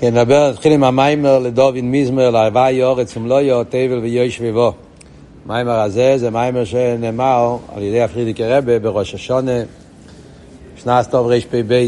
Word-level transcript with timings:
כן, 0.00 0.16
נדבר, 0.16 0.50
נתחיל 0.52 0.72
עם 0.72 0.84
המיימר 0.84 1.38
לדוד 1.38 1.74
מזמר, 1.82 2.30
להווי 2.30 2.82
אורץ 2.82 3.16
ומלויו, 3.16 3.64
תבל 3.64 3.98
ויוש 4.02 4.40
ובו. 4.42 4.72
המיימר 5.44 5.80
הזה 5.80 6.18
זה 6.18 6.30
מיימר 6.30 6.64
שנאמר 6.64 7.56
על 7.74 7.82
ידי 7.82 8.02
הפרידיקי 8.02 8.44
רבה 8.44 8.78
בראש 8.78 9.14
השונה, 9.14 9.52
שנת 10.76 11.10
טוב 11.10 11.26
רפ"ב. 11.26 11.86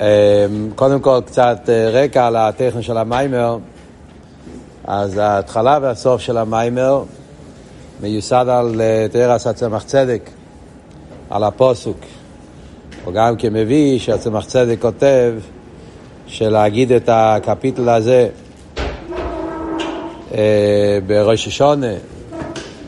אמ, 0.00 0.04
קודם 0.74 1.00
כל 1.00 1.20
קצת 1.26 1.58
אה, 1.68 1.90
רקע 1.90 2.26
על 2.26 2.36
הטכן 2.36 2.82
של 2.82 2.96
המיימר. 2.96 3.58
אז 4.84 5.18
ההתחלה 5.18 5.78
והסוף 5.82 6.20
של 6.20 6.38
המיימר 6.38 7.04
מיוסד 8.00 8.46
על 8.48 8.80
אה, 8.80 9.06
תרס 9.12 9.46
הצמח 9.46 9.82
צדק, 9.82 10.30
על 11.30 11.44
הפוסוק. 11.44 11.98
הוא 13.04 13.14
גם 13.14 13.36
כן 13.36 13.52
מביא 13.52 13.98
שהצמח 13.98 14.44
צדק 14.44 14.76
כותב 14.80 15.32
שלהגיד 16.26 16.92
את 16.92 17.08
הקפיטל 17.12 17.88
הזה 17.88 18.28
אה, 20.34 20.98
בראש 21.06 21.46
השונה, 21.46 21.92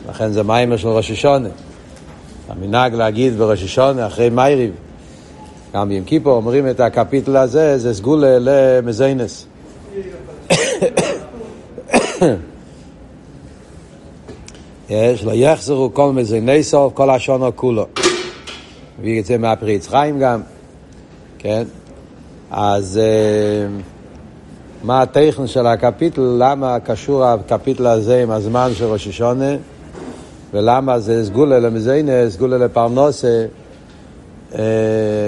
לכן 0.09 0.31
זה 0.31 0.43
מיימר 0.43 0.77
של 0.77 0.87
ראש 0.87 1.11
השונה. 1.11 1.49
המנהג 2.49 2.93
להגיד 2.93 3.37
בראש 3.37 3.63
השונה 3.63 4.07
אחרי 4.07 4.29
מייריב, 4.29 4.71
גם 5.73 5.89
ביום 5.89 6.03
כיפור 6.03 6.33
אומרים 6.33 6.69
את 6.69 6.79
הקפיטל 6.79 7.37
הזה, 7.37 7.77
זה 7.77 7.93
סגולה 7.93 8.37
למזיינס. 8.39 9.47
יש, 14.89 15.23
לא 15.23 15.31
יחזרו 15.31 15.93
כל 15.93 16.11
מזייני 16.11 16.63
סוף, 16.63 16.93
כל 16.93 17.09
השונו 17.09 17.55
כולו. 17.55 17.85
מביא 18.99 19.19
את 19.19 19.25
זה 19.25 19.37
מהפריץ 19.37 19.87
חיים 19.87 20.19
גם, 20.19 20.41
כן? 21.37 21.63
אז 22.51 22.99
אה, 23.03 23.67
מה 24.83 25.01
הטכן 25.01 25.47
של 25.47 25.67
הקפיטל, 25.67 26.35
למה 26.39 26.79
קשור 26.79 27.25
הקפיטל 27.25 27.87
הזה 27.87 28.23
עם 28.23 28.31
הזמן 28.31 28.71
של 28.73 28.85
ראש 28.85 29.07
השונה, 29.07 29.55
ולמה 30.53 30.99
זה 30.99 31.25
סגולה 31.25 31.59
למזיינה, 31.59 32.29
סגולה 32.29 32.57
לפרנוסה, 32.57 33.45
אה, 34.55 34.61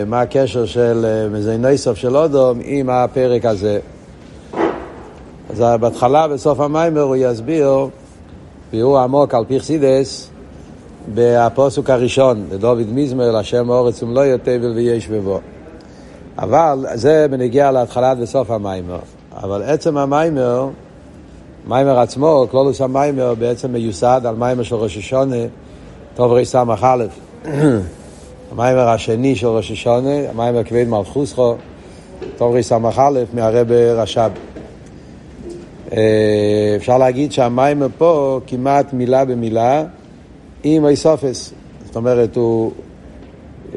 מה 0.07 0.21
הקשר 0.21 0.65
של 0.65 1.05
אה, 1.05 1.29
מזייני 1.29 1.77
סוף 1.77 1.97
של 1.97 2.17
אודום 2.17 2.59
עם 2.63 2.89
הפרק 2.89 3.45
הזה. 3.45 3.79
אז 5.49 5.59
בהתחלה, 5.79 6.27
בסוף 6.27 6.59
המיימר, 6.59 7.01
הוא 7.01 7.15
יסביר 7.15 7.87
ביאור 8.71 8.99
עמוק 8.99 9.33
על 9.33 9.45
פיכסידס 9.47 10.29
בפוסוק 11.13 11.89
הראשון, 11.89 12.45
לדוד 12.51 12.93
מזמר, 12.93 13.31
להשם 13.31 13.69
אורץ 13.69 14.03
ומלוא 14.03 14.37
תבל 14.43 14.73
ויש 14.75 15.07
בבו. 15.07 15.39
אבל 16.39 16.85
זה 16.93 17.27
בנגיע 17.31 17.71
להתחלת 17.71 18.17
וסוף 18.21 18.51
המיימר. 18.51 18.99
אבל 19.43 19.63
עצם 19.63 19.97
המיימר, 19.97 20.69
מיימר 21.67 21.99
עצמו, 21.99 22.45
כלולוס 22.51 22.81
המיימר, 22.81 23.33
בעצם 23.33 23.71
מיוסד 23.71 24.21
על 24.25 24.35
מיימר 24.35 24.63
של 24.63 24.75
ראש 24.75 24.97
השונה, 24.97 25.35
טוב 26.15 26.31
רס"א. 26.31 26.63
המיימר 28.51 28.89
השני 28.89 29.35
של 29.35 29.47
ראש 29.47 29.71
השונה, 29.71 30.29
המיימר 30.29 30.63
כבד 30.63 30.87
מלכוסכו, 30.87 31.55
טוב 32.37 32.55
רס"א, 32.55 32.77
מהרבה 33.33 33.93
רש"ב. 33.93 34.31
אה, 35.91 36.73
אפשר 36.75 36.97
להגיד 36.97 37.31
שהמיימר 37.31 37.87
פה 37.97 38.39
כמעט 38.47 38.93
מילה 38.93 39.25
במילה 39.25 39.83
עם 40.75 40.85
איסופס. 40.85 41.53
זאת 41.85 41.95
אומרת, 41.95 42.35
הוא 42.35 42.71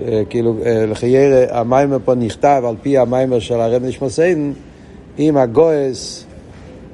אה, 0.02 0.22
כאילו, 0.30 0.54
אה, 0.66 0.86
לחייר, 0.86 1.32
המיימר 1.50 1.98
פה 2.04 2.14
נכתב 2.14 2.62
על 2.66 2.74
פי 2.82 2.98
המיימר 2.98 3.38
של 3.38 3.60
הרב 3.60 3.84
נשמוסיין 3.84 4.52
עם 5.18 5.36
הגויס 5.36 6.24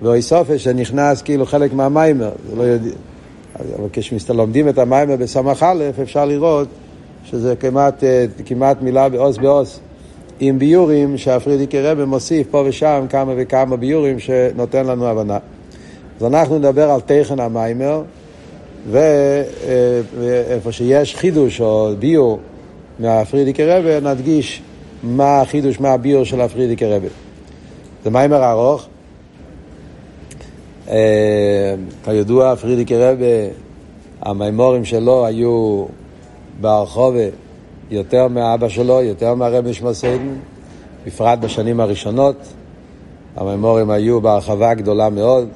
ואיסופס 0.03 0.61
שנכנס 0.61 1.23
כאילו 1.23 1.47
חלק 1.47 1.73
מהמיימר. 1.73 2.33
לא 2.57 2.63
יודע. 2.63 2.91
אבל 3.59 3.89
כשלומדים 3.93 4.69
את 4.69 4.79
המיימר 4.79 5.17
בסמך 5.17 5.63
א', 5.63 5.85
אפשר 6.03 6.25
לראות 6.25 6.69
שזה 7.25 7.57
כמעט, 7.57 8.05
כמעט 8.47 8.83
מילה 8.83 9.09
באוס 9.09 9.37
באוס. 9.37 9.81
עם 10.41 10.59
ביורים 10.59 11.19
שהפרידיקי 11.19 11.81
רבי 11.81 12.05
מוסיף 12.05 12.47
פה 12.51 12.65
ושם 12.67 13.07
כמה 13.11 13.33
וכמה 13.37 13.77
ביורים 13.77 14.19
שנותן 14.19 14.87
לנו 14.87 15.07
הבנה. 15.07 15.39
אז 16.21 16.27
אנחנו 16.27 16.59
נדבר 16.59 16.91
על 16.91 17.01
תכן 17.01 17.41
המיימר, 17.41 18.03
ואיפה 18.91 20.73
שיש 20.73 21.17
חידוש 21.17 21.61
או 21.61 21.91
ביור 21.99 22.39
מהפרידיקי 22.99 23.65
רבי, 23.65 24.01
נדגיש 24.03 24.63
מה 25.03 25.41
החידוש, 25.41 25.81
מה 25.81 25.93
הביור 25.93 26.25
של 26.25 26.41
הפרידיקי 26.41 26.87
רבי. 26.87 27.09
זה 28.05 28.11
מיימר 28.11 28.51
ארוך. 28.51 28.87
אה, 30.89 31.75
כידוע, 32.05 32.57
פרידיקי 32.57 32.97
רבי, 32.97 33.49
המיימורים 34.23 34.85
שלו 34.85 35.27
היו 35.27 35.85
ברחובה 36.61 37.29
יותר 37.91 38.29
מאבא 38.29 38.69
שלו, 38.69 39.03
יותר 39.03 39.35
מהרבי 39.35 39.75
שמסיידן, 39.75 40.35
בפרט 41.07 41.39
בשנים 41.39 41.81
הראשונות. 41.81 42.37
הממורים 43.37 43.91
היו 43.91 44.21
בהרחבה 44.21 44.75
גדולה 44.75 45.09
מאוד. 45.09 45.49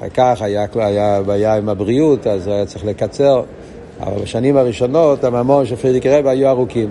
אחר 0.00 0.08
כך 0.14 0.42
היה, 0.42 0.66
היה 0.74 1.22
בעיה 1.22 1.56
עם 1.56 1.68
הבריאות, 1.68 2.26
אז 2.26 2.46
היה 2.46 2.66
צריך 2.66 2.84
לקצר. 2.84 3.42
אבל 4.00 4.22
בשנים 4.22 4.56
הראשונות 4.56 5.24
הממורים 5.24 5.66
של 5.66 5.76
פרידיק 5.76 6.06
רבי 6.06 6.28
היו 6.28 6.48
ארוכים. 6.48 6.90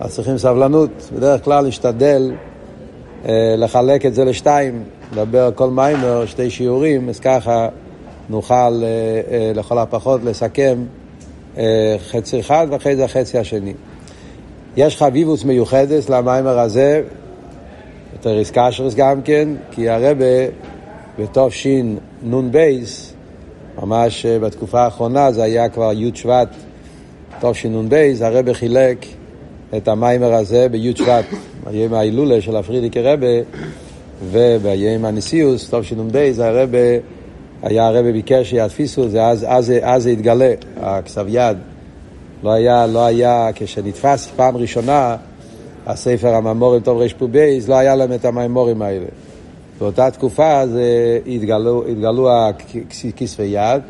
אז 0.00 0.14
צריכים 0.14 0.38
סבלנות. 0.38 0.90
בדרך 1.16 1.44
כלל 1.44 1.64
להשתדל 1.64 2.32
אה, 3.28 3.54
לחלק 3.58 4.06
את 4.06 4.14
זה 4.14 4.24
לשתיים, 4.24 4.82
לדבר 5.12 5.50
כל 5.54 5.70
מיימר, 5.70 6.26
שתי 6.26 6.50
שיעורים, 6.50 7.08
אז 7.08 7.20
ככה 7.20 7.68
נוכל 8.28 8.54
אה, 8.54 8.80
אה, 9.30 9.52
לכל 9.54 9.78
הפחות 9.78 10.24
לסכם 10.24 10.78
אה, 11.58 11.96
חצי 12.10 12.40
אחד 12.40 12.66
ואחרי 12.70 12.96
זה 12.96 13.04
החצי 13.04 13.38
השני. 13.38 13.74
יש 14.76 14.96
חביבוס 14.96 15.44
מיוחדת 15.44 16.10
למיימר 16.10 16.58
הזה, 16.58 17.02
יותר 18.12 18.38
איסקשרס 18.38 18.94
גם 18.94 19.22
כן, 19.22 19.48
כי 19.70 19.88
הרבה 19.88 20.24
בתשנ"ב, 22.24 22.58
ממש 23.82 24.26
אה, 24.26 24.38
בתקופה 24.38 24.80
האחרונה, 24.82 25.32
זה 25.32 25.42
היה 25.42 25.68
כבר 25.68 25.92
י' 25.92 26.10
שבט 26.14 26.48
תשנ"ב, 27.40 28.12
הרבה 28.20 28.54
חילק 28.54 29.06
את 29.76 29.88
המיימר 29.88 30.34
הזה 30.34 30.68
בי' 30.68 30.96
שבט, 30.96 31.24
ביום 31.64 31.94
ההילולה 31.94 32.40
של 32.40 32.56
הפרידיקי 32.56 33.00
רבה, 33.00 33.26
וביום 34.30 35.04
הנשיאוס, 35.04 35.74
תשנ"ב, 35.74 36.30
זה 36.30 36.48
הרבה 36.48 36.78
היה 37.62 37.86
הרבי 37.86 38.12
ביקש 38.12 38.50
שיתפיסו, 38.50 39.08
זה 39.08 39.26
אז, 39.26 39.46
אז, 39.48 39.72
אז 39.82 40.02
זה 40.02 40.10
התגלה, 40.10 40.52
הכסב 40.80 41.26
יד. 41.28 41.56
לא 42.42 42.52
היה, 42.52 42.86
לא 42.86 43.06
היה, 43.06 43.50
כשנתפס 43.54 44.32
פעם 44.36 44.56
ראשונה 44.56 45.16
הספר 45.86 46.34
הממורים 46.34 46.82
טוב 46.82 46.98
רפ"ב, 46.98 47.36
לא 47.68 47.74
היה 47.74 47.96
להם 47.96 48.12
את 48.12 48.24
המימורים 48.24 48.82
האלה. 48.82 49.06
באותה 49.78 50.10
תקופה 50.10 50.66
זה 50.66 51.18
התגלו, 51.26 51.84
התגלו 51.88 52.30
הכספי 52.30 53.42
יד, 53.42 53.82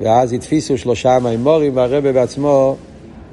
ואז 0.00 0.32
התפיסו 0.32 0.78
שלושה 0.78 1.18
מימורים, 1.18 1.76
והרבי 1.76 2.12
בעצמו 2.12 2.76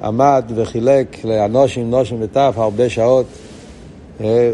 עמד 0.02 0.44
וחילק 0.54 1.24
לאנושים, 1.24 1.90
נושים 1.90 2.16
וטף 2.20 2.54
הרבה 2.56 2.88
שעות. 2.88 3.26
אה, 4.20 4.52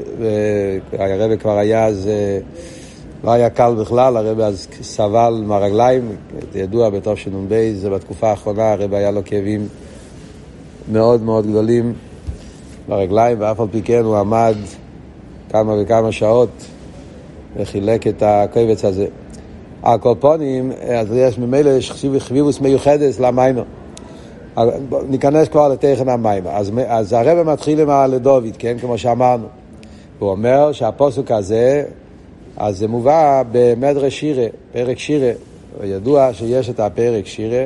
והרבי 0.91 1.39
כבר 1.39 1.59
היה 1.59 1.87
אז... 1.87 2.09
לא 3.25 3.31
היה 3.31 3.51
קל 3.51 3.75
בכלל, 3.81 4.17
הרב 4.17 4.41
אז 4.41 4.67
סבל 4.83 5.43
מהרגליים, 5.47 6.17
ידוע 6.55 6.91
בתור 6.91 7.15
שנ"ב, 7.15 7.73
זה 7.75 7.91
בתקופה 7.91 8.31
האחרונה, 8.31 8.73
הרב 8.73 8.95
היה 8.95 9.11
לו 9.11 9.21
כאבים 9.25 9.69
מאוד 10.93 11.23
מאוד 11.23 11.47
גדולים 11.47 11.93
ברגליים, 12.89 13.37
ואף 13.41 13.61
על 13.61 13.67
פי 13.71 13.83
כן 13.83 14.03
הוא 14.05 14.17
עמד 14.17 14.55
כמה 15.51 15.75
וכמה 15.83 16.13
שעות 16.13 16.51
וחילק 17.57 18.07
את 18.07 18.23
הקובץ 18.27 18.85
הזה. 18.85 19.07
הקופונים, 19.83 20.73
אז 20.99 21.09
יש 21.13 21.39
ממילא 21.39 21.71
חביבוס 22.19 22.61
מיוחדת 22.61 23.21
למיימר. 23.21 23.63
ניכנס 25.09 25.49
כבר 25.49 25.69
לתכן 25.69 26.09
המיימר. 26.09 26.51
אז, 26.51 26.73
אז 26.87 27.13
הרב 27.13 27.43
מתחיל 27.43 27.81
עם 27.81 27.91
הלדוד, 27.91 28.45
כן, 28.59 28.77
כמו 28.81 28.99
שאמרנו. 28.99 29.47
הוא 30.19 30.31
אומר 30.31 30.73
שהפוסוק 30.73 31.31
הזה 31.31 31.85
אז 32.57 32.79
זה 32.79 32.89
מובא 32.89 33.43
במדרש 33.53 34.21
שירה, 34.21 34.47
פרק 34.73 34.99
שירה. 34.99 35.33
ידוע 35.83 36.35
שיש 36.35 36.71
את 36.71 36.81
הפרק 36.81 37.27
שירה. 37.27 37.65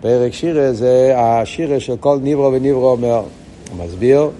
פרק 0.00 0.32
שירה 0.32 0.72
זה 0.72 1.14
השירה 1.16 1.80
של 1.80 1.96
כל 1.96 2.18
נברו 2.22 2.52
ונברו 2.52 2.90
אומר. 2.90 3.22
הוא 3.70 3.84
מסביר 3.84 4.30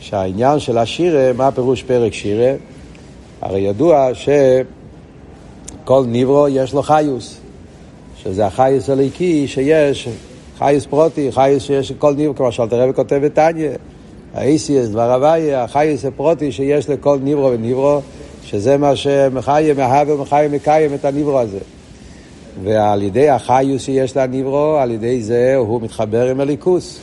שהעניין 0.00 0.58
של 0.58 0.78
השירה, 0.78 1.32
מה 1.32 1.50
פירוש 1.50 1.82
פרק 1.82 2.12
שירה? 2.12 2.52
הרי 3.42 3.60
ידוע 3.60 4.10
שכל 4.14 6.04
נברו 6.06 6.48
יש 6.48 6.74
לו 6.74 6.82
חיוס, 6.82 7.40
שזה 8.16 8.46
החיוס 8.46 8.90
הליקי 8.90 9.48
שיש, 9.48 10.08
חיוס 10.58 10.86
פרוטי, 10.86 11.32
חיוס 11.32 11.62
שיש 11.62 11.92
כל 11.92 12.14
נברו, 12.14 12.34
כמו 12.34 12.52
שאלתר 12.52 12.80
רבי 12.80 12.92
כותב 12.94 13.16
בתניא. 13.16 13.70
האיסיאס, 14.36 14.88
דבר 14.88 15.12
הוויה, 15.12 15.64
החייס 15.64 16.04
הפרוטי 16.04 16.52
שיש 16.52 16.88
לכל 16.88 17.18
ניברו 17.22 17.50
וניברו, 17.50 18.00
שזה 18.42 18.76
מה 18.76 18.96
שמחיה 18.96 19.74
מהווה 19.74 20.14
ומחיה 20.14 20.48
מקיים 20.48 20.94
את 20.94 21.04
הניברו 21.04 21.38
הזה. 21.38 21.58
ועל 22.64 23.02
ידי 23.02 23.28
החיוס 23.28 23.82
שיש 23.82 24.16
לניברו, 24.16 24.76
על 24.76 24.90
ידי 24.90 25.22
זה 25.22 25.56
הוא 25.56 25.82
מתחבר 25.82 26.30
עם 26.30 26.40
הליכוס, 26.40 27.00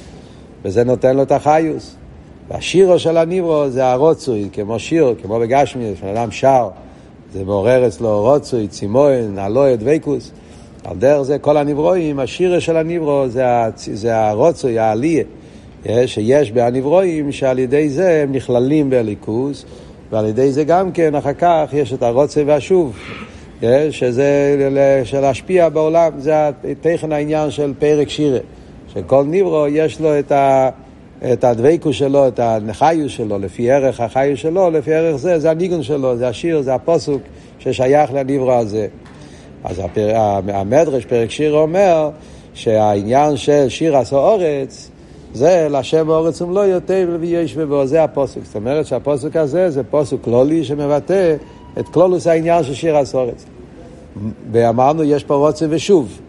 וזה 0.64 0.84
נותן 0.84 1.16
לו 1.16 1.24
את 1.24 1.32
החיוס. 1.32 1.96
והשירו 2.48 3.00
של 3.00 3.18
הניברו 3.18 3.70
זה 3.70 3.86
הרוצוי, 3.86 4.50
כמו 4.54 4.80
שיר, 4.80 5.16
כמו 5.22 5.40
בגשמי, 5.40 5.92
כשאדם 5.96 6.32
שר, 6.32 6.70
זה 7.34 7.44
מעורר 7.44 7.88
אצלו 7.88 8.22
רוצוי, 8.22 8.68
צימון, 8.68 9.40
אלוהי, 9.40 9.78
דבקוס. 9.78 10.32
על 10.84 10.98
דרך 10.98 11.22
זה 11.22 11.40
כל 11.40 11.58
הנברואים, 11.58 12.20
השירה 12.20 12.60
של 12.60 12.78
הנברו 12.78 13.24
זה, 13.28 13.46
זה 13.76 14.18
הרוצוי, 14.18 14.80
העלייה, 14.80 15.24
אה, 15.90 16.08
שיש 16.08 16.52
בהנברואים, 16.52 17.32
שעל 17.32 17.60
ידי 17.60 17.90
זה 17.90 18.24
הם 18.24 18.32
נכללים 18.32 18.90
בליכוס, 18.90 19.66
ועל 20.12 20.26
ידי 20.26 20.52
זה 20.52 20.64
גם 20.64 20.92
כן, 20.92 21.16
אחר 21.16 21.34
כך 21.34 21.70
יש 21.74 21.94
את 21.94 22.04
הרוצה 22.04 22.42
והשוב, 22.46 22.98
אה, 23.64 23.88
שזה 23.92 24.58
של 25.04 25.20
להשפיע 25.20 25.70
בעולם, 25.70 26.12
זה 26.18 26.50
תכן 26.82 27.12
העניין 27.12 27.52
של 27.52 27.74
פרק 27.80 28.10
שירה, 28.10 28.40
שכל 28.94 29.24
נברו 29.28 29.68
יש 29.68 30.00
לו 30.00 30.20
את 30.20 30.32
ה... 30.32 30.70
את 31.32 31.44
הדבקו 31.44 31.94
שלו, 31.94 32.28
את 32.28 32.40
החיוס 32.70 33.12
שלו, 33.12 33.40
לפי 33.40 33.72
ערך 33.72 34.00
החיוס 34.00 34.40
שלו, 34.40 34.70
לפי 34.70 34.94
ערך 34.94 35.16
זה, 35.16 35.40
זה 35.40 35.52
הניגון 35.52 35.84
שלו, 35.84 36.18
זה 36.18 36.28
השיר, 36.28 36.62
זה 36.62 36.76
הפוסוק 36.76 37.22
ששייך 37.60 38.14
לנברו 38.14 38.54
הזה. 38.54 38.88
אז 39.64 39.80
הפר... 39.80 40.12
המדרש, 40.48 41.06
פרק 41.06 41.30
שיר, 41.30 41.54
אומר 41.54 42.10
שהעניין 42.54 43.38
של 43.38 43.70
שיר 43.70 43.98
עשו 43.98 44.18
אורץ, 44.18 44.90
זה 45.34 45.68
לשם 45.72 46.10
אורץ 46.10 46.42
ומלוא 46.42 46.66
יותר 46.66 47.18
ויש 47.20 47.54
ובו, 47.58 47.86
זה 47.86 48.04
הפוסק. 48.04 48.40
זאת 48.44 48.56
אומרת 48.56 48.86
שהפוסק 48.86 49.36
הזה 49.36 49.70
זה 49.70 49.84
פוסק 49.84 50.18
כלולי 50.22 50.64
שמבטא 50.64 51.36
את 51.80 51.90
כלולוס 51.90 52.28
העניין 52.28 52.64
של 52.64 52.74
שיר 52.74 52.98
עשו 52.98 53.20
אורץ. 53.20 53.46
ואמרנו, 54.52 55.04
יש 55.04 55.24
פה 55.24 55.36
רוצה 55.36 55.66
ושוב. 55.70 56.20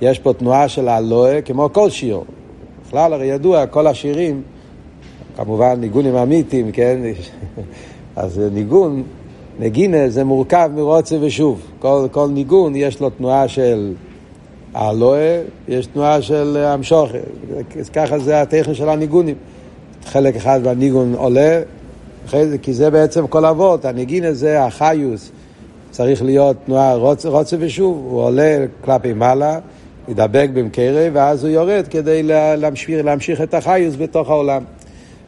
יש 0.00 0.18
פה 0.18 0.32
תנועה 0.32 0.68
של 0.68 0.88
הלואה 0.88 1.42
כמו 1.42 1.72
כל 1.72 1.90
שיר. 1.90 2.20
בכלל, 2.88 3.12
הרי 3.12 3.26
ידוע, 3.26 3.66
כל 3.66 3.86
השירים, 3.86 4.42
כמובן 5.36 5.80
ניגונים 5.80 6.16
אמיתיים, 6.16 6.72
כן? 6.72 7.00
אז 8.16 8.40
ניגון, 8.52 9.02
נגינה 9.58 10.08
זה 10.08 10.24
מורכב 10.24 10.70
מרוצה 10.74 11.16
ושוב. 11.20 11.60
כל, 11.78 12.06
כל 12.10 12.28
ניגון 12.28 12.76
יש 12.76 13.00
לו 13.00 13.10
תנועה 13.10 13.48
של 13.48 13.92
הלואה, 14.74 15.42
יש 15.68 15.86
תנועה 15.86 16.22
של 16.22 16.56
המשוכה. 16.56 17.18
ככה 17.92 18.18
זה 18.18 18.40
הטכן 18.40 18.74
של 18.74 18.88
הניגונים. 18.88 19.36
חלק 20.04 20.36
אחד 20.36 20.60
מהניגון 20.64 21.14
עולה, 21.14 21.60
כי 22.62 22.72
זה 22.72 22.90
בעצם 22.90 23.26
כל 23.26 23.44
אבות, 23.44 23.84
הנגינה 23.84 24.32
זה 24.32 24.64
החיוס. 24.64 25.30
צריך 25.90 26.22
להיות 26.22 26.56
תנועה 26.66 26.94
רוצה, 26.94 27.28
רוצה 27.28 27.56
ושוב, 27.60 28.06
הוא 28.10 28.20
עולה 28.20 28.64
כלפי 28.84 29.12
מעלה. 29.12 29.58
ידבק 30.08 30.48
במקרה, 30.52 31.08
ואז 31.12 31.44
הוא 31.44 31.52
יורד 31.52 31.84
כדי 31.90 32.22
להמשיך, 32.56 33.04
להמשיך 33.04 33.40
את 33.40 33.54
החיוס 33.54 33.96
בתוך 33.96 34.30
העולם. 34.30 34.64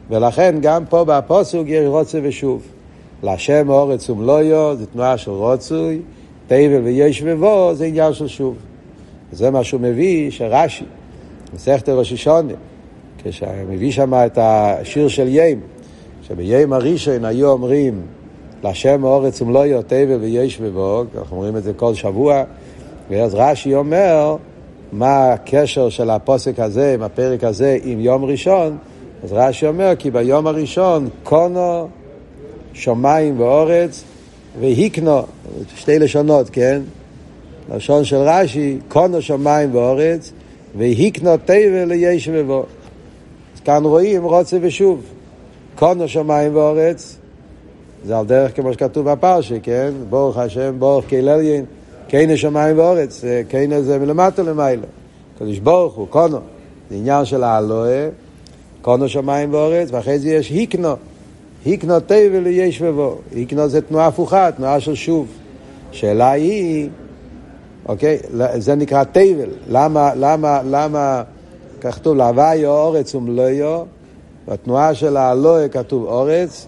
ולכן 0.09 0.55
גם 0.61 0.85
פה 0.85 1.03
בפוסוק 1.07 1.67
יש 1.67 1.85
רוצה 1.87 2.19
ושוב. 2.23 2.61
להשם 3.23 3.69
אורץ 3.69 4.09
ומלויו, 4.09 4.75
זה 4.77 4.85
תנועה 4.85 5.17
של 5.17 5.31
רוצוי, 5.31 5.99
תבל 6.47 6.81
ויש 6.83 7.21
ובו, 7.25 7.71
זה 7.73 7.85
עניין 7.85 8.13
של 8.13 8.27
שוב. 8.27 8.55
זה 9.31 9.51
מה 9.51 9.63
שהוא 9.63 9.81
מביא, 9.81 10.31
שרש"י, 10.31 10.85
מסכת 11.53 11.89
ראש 11.89 12.13
השונה, 12.13 12.53
כשמביא 13.23 13.91
שם 13.91 14.13
את 14.13 14.37
השיר 14.41 15.07
של 15.07 15.27
יים, 15.27 15.59
שבים 16.21 16.73
הראשון 16.73 17.25
היו 17.25 17.51
אומרים, 17.51 18.01
להשם 18.63 19.03
אורץ 19.03 19.41
ומלויו, 19.41 19.81
תבל 19.81 20.17
ויש 20.21 20.57
ובו, 20.61 21.03
אנחנו 21.17 21.37
אומרים 21.37 21.57
את 21.57 21.63
זה 21.63 21.73
כל 21.73 21.93
שבוע, 21.93 22.43
ואז 23.09 23.33
רש"י 23.33 23.75
אומר, 23.75 24.35
מה 24.91 25.33
הקשר 25.33 25.89
של 25.89 26.09
הפוסק 26.09 26.59
הזה 26.59 26.93
עם 26.93 27.01
הפרק 27.01 27.43
הזה 27.43 27.77
עם 27.83 27.99
יום 27.99 28.25
ראשון, 28.25 28.77
אז 29.23 29.33
רש"י 29.33 29.67
אומר 29.67 29.93
כי 29.99 30.11
ביום 30.11 30.47
הראשון 30.47 31.09
קונו 31.23 31.87
שמיים 32.73 33.39
ואורץ 33.39 34.03
והיקנו, 34.59 35.21
שתי 35.75 35.99
לשונות, 35.99 36.49
כן? 36.49 36.81
לשון 37.75 38.03
של 38.03 38.15
רש"י, 38.15 38.77
קונו 38.87 39.21
שמיים 39.21 39.75
ואורץ 39.75 40.31
והיקנו 40.77 41.37
תבל 41.37 41.85
ליש 41.85 42.29
ובו. 42.33 42.65
אז 43.55 43.61
כאן 43.61 43.85
רואים 43.85 44.23
רוצה 44.23 44.57
ושוב. 44.61 45.01
קונו 45.75 46.07
שמיים 46.07 46.55
ואורץ, 46.55 47.17
זה 48.05 48.17
על 48.17 48.25
דרך 48.25 48.55
כמו 48.55 48.73
שכתוב 48.73 49.11
בפרשי, 49.11 49.59
כן? 49.63 49.91
ברוך 50.09 50.37
השם, 50.37 50.75
ברוך 50.79 51.05
כהלל 51.07 51.41
קיינה 52.11 52.37
שמיים 52.37 52.79
ואורץ, 52.79 53.23
קיינה 53.47 53.81
זה 53.81 53.99
מלמטה 53.99 54.43
למעלה. 54.43 54.87
קדוש 55.39 55.59
ברוך 55.59 55.93
הוא, 55.93 56.07
קונו, 56.07 56.37
זה 56.89 56.95
עניין 56.95 57.25
של 57.25 57.43
האלוהה, 57.43 58.09
קונו 58.81 59.09
שמיים 59.09 59.53
ואורץ, 59.53 59.89
ואחרי 59.91 60.19
זה 60.19 60.29
יש 60.29 60.49
היקנו. 60.49 60.95
היקנו 61.65 61.99
תבל 61.99 62.47
יש 62.47 62.81
ובו. 62.81 63.17
היקנו 63.35 63.69
זה 63.69 63.81
תנועה 63.81 64.07
הפוכה, 64.07 64.51
תנועה 64.51 64.79
של 64.79 64.95
שוב. 64.95 65.27
שאלה 65.91 66.31
היא, 66.31 66.89
אוקיי, 67.85 68.17
זה 68.57 68.75
נקרא 68.75 69.03
תבל. 69.03 69.49
למה, 69.69 70.11
למה, 70.15 70.61
למה, 70.69 71.23
כתוב, 71.81 72.17
להוויה 72.17 72.69
אורץ 72.69 73.15
ומלויו, 73.15 73.83
בתנועה 74.47 74.93
של 74.93 75.17
האלוהה 75.17 75.69
כתוב 75.69 76.03
אורץ, 76.03 76.67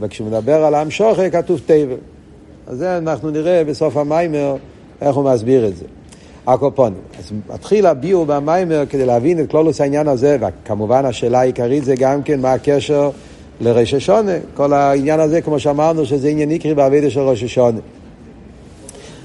וכשמדבר 0.00 0.64
על 0.64 0.74
המשוכר 0.74 1.30
כתוב 1.30 1.60
תבל. 1.66 1.96
אז 2.66 2.78
זה 2.78 2.98
אנחנו 2.98 3.30
נראה 3.30 3.64
בסוף 3.64 3.96
המיימר. 3.96 4.56
איך 5.00 5.16
הוא 5.16 5.24
מסביר 5.24 5.66
את 5.66 5.76
זה. 5.76 5.84
הקופונים. 6.46 6.98
אז 7.18 7.32
מתחיל 7.54 7.86
הביאו 7.86 8.26
במיימר 8.26 8.84
כדי 8.90 9.06
להבין 9.06 9.40
את 9.40 9.50
כלולוס 9.50 9.80
העניין 9.80 10.08
הזה, 10.08 10.38
וכמובן 10.40 11.04
השאלה 11.04 11.40
העיקרית 11.40 11.84
זה 11.84 11.94
גם 11.96 12.22
כן 12.22 12.40
מה 12.40 12.52
הקשר 12.52 13.10
לראש 13.60 13.94
השונה. 13.94 14.32
כל 14.54 14.72
העניין 14.72 15.20
הזה, 15.20 15.40
כמו 15.40 15.58
שאמרנו, 15.58 16.06
שזה 16.06 16.28
עניין 16.28 16.50
עיקרי 16.50 16.74
בעבידה 16.74 17.10
של 17.10 17.20
ראש 17.20 17.42
השונה. 17.42 17.80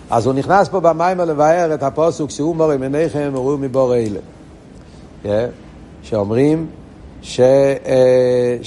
אז 0.09 0.25
הוא 0.25 0.33
נכנס 0.33 0.69
פה 0.69 0.79
במיימר 0.79 1.25
לבאר 1.25 1.73
את 1.73 1.83
הפוסוק 1.83 2.29
שהוא 2.29 2.55
מורים 2.55 2.83
עיניכם 2.83 3.31
וראו 3.33 3.57
מבור 3.57 3.95
אלה. 3.95 4.19
Yeah, 5.23 5.27
שאומרים 6.03 6.67
ש, 7.21 7.39
אה, 7.39 8.57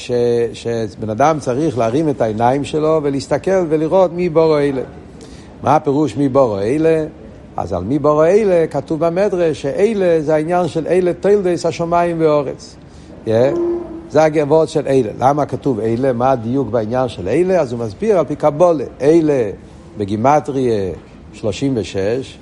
שבן 0.53 1.11
אדם 1.11 1.39
צריך 1.41 1.79
להרים 1.79 2.09
את 2.09 2.21
העיניים 2.21 2.65
שלו 2.65 3.01
ולהסתכל 3.03 3.67
ולראות 3.69 4.13
מי 4.13 4.29
בור 4.29 4.61
אלה. 4.61 4.83
מה 5.63 5.77
הפירוש 5.77 6.17
מי 6.17 6.29
בורו 6.29 6.59
אלה? 6.59 7.05
אז 7.57 7.73
על 7.73 7.85
מי 7.85 7.99
בורו 7.99 8.25
אלה 8.25 8.67
כתוב 8.67 9.05
במדרש 9.05 9.63
שאלה 9.63 10.21
זה 10.21 10.35
העניין 10.35 10.69
של 10.69 10.87
אלה 10.87 11.13
תלדס 11.13 11.67
השמיים 11.67 12.17
ואורץ. 12.21 12.77
Yeah. 13.27 13.31
זה 14.11 14.23
הגבות 14.23 14.69
של 14.69 14.87
אלה. 14.87 15.11
למה 15.19 15.47
כתוב 15.47 15.81
אלה? 15.81 16.13
מה 16.13 16.31
הדיוק 16.31 16.69
בעניין 16.69 17.09
של 17.09 17.29
אלה? 17.29 17.61
אז 17.61 17.73
הוא 17.73 17.81
מסביר 17.81 18.19
על 18.19 18.25
פי 18.25 18.37
קבולה. 18.37 18.85
אלה 19.01 19.51
בגימטריה 19.99 20.93
36, 21.33 22.39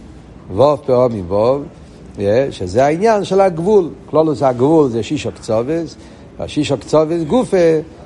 ווב 0.55 0.81
פעמים 0.87 1.25
ווב, 1.29 1.63
yeah, 2.17 2.21
שזה 2.51 2.85
העניין 2.85 3.25
של 3.25 3.41
הגבול. 3.41 3.89
כלולוס 4.07 4.43
הגבול 4.43 4.89
זה 4.89 5.03
שישו 5.03 5.31
קצובס, 5.33 5.97
והשישו 6.39 6.77
קצובס 6.79 7.23
גופה 7.23 7.57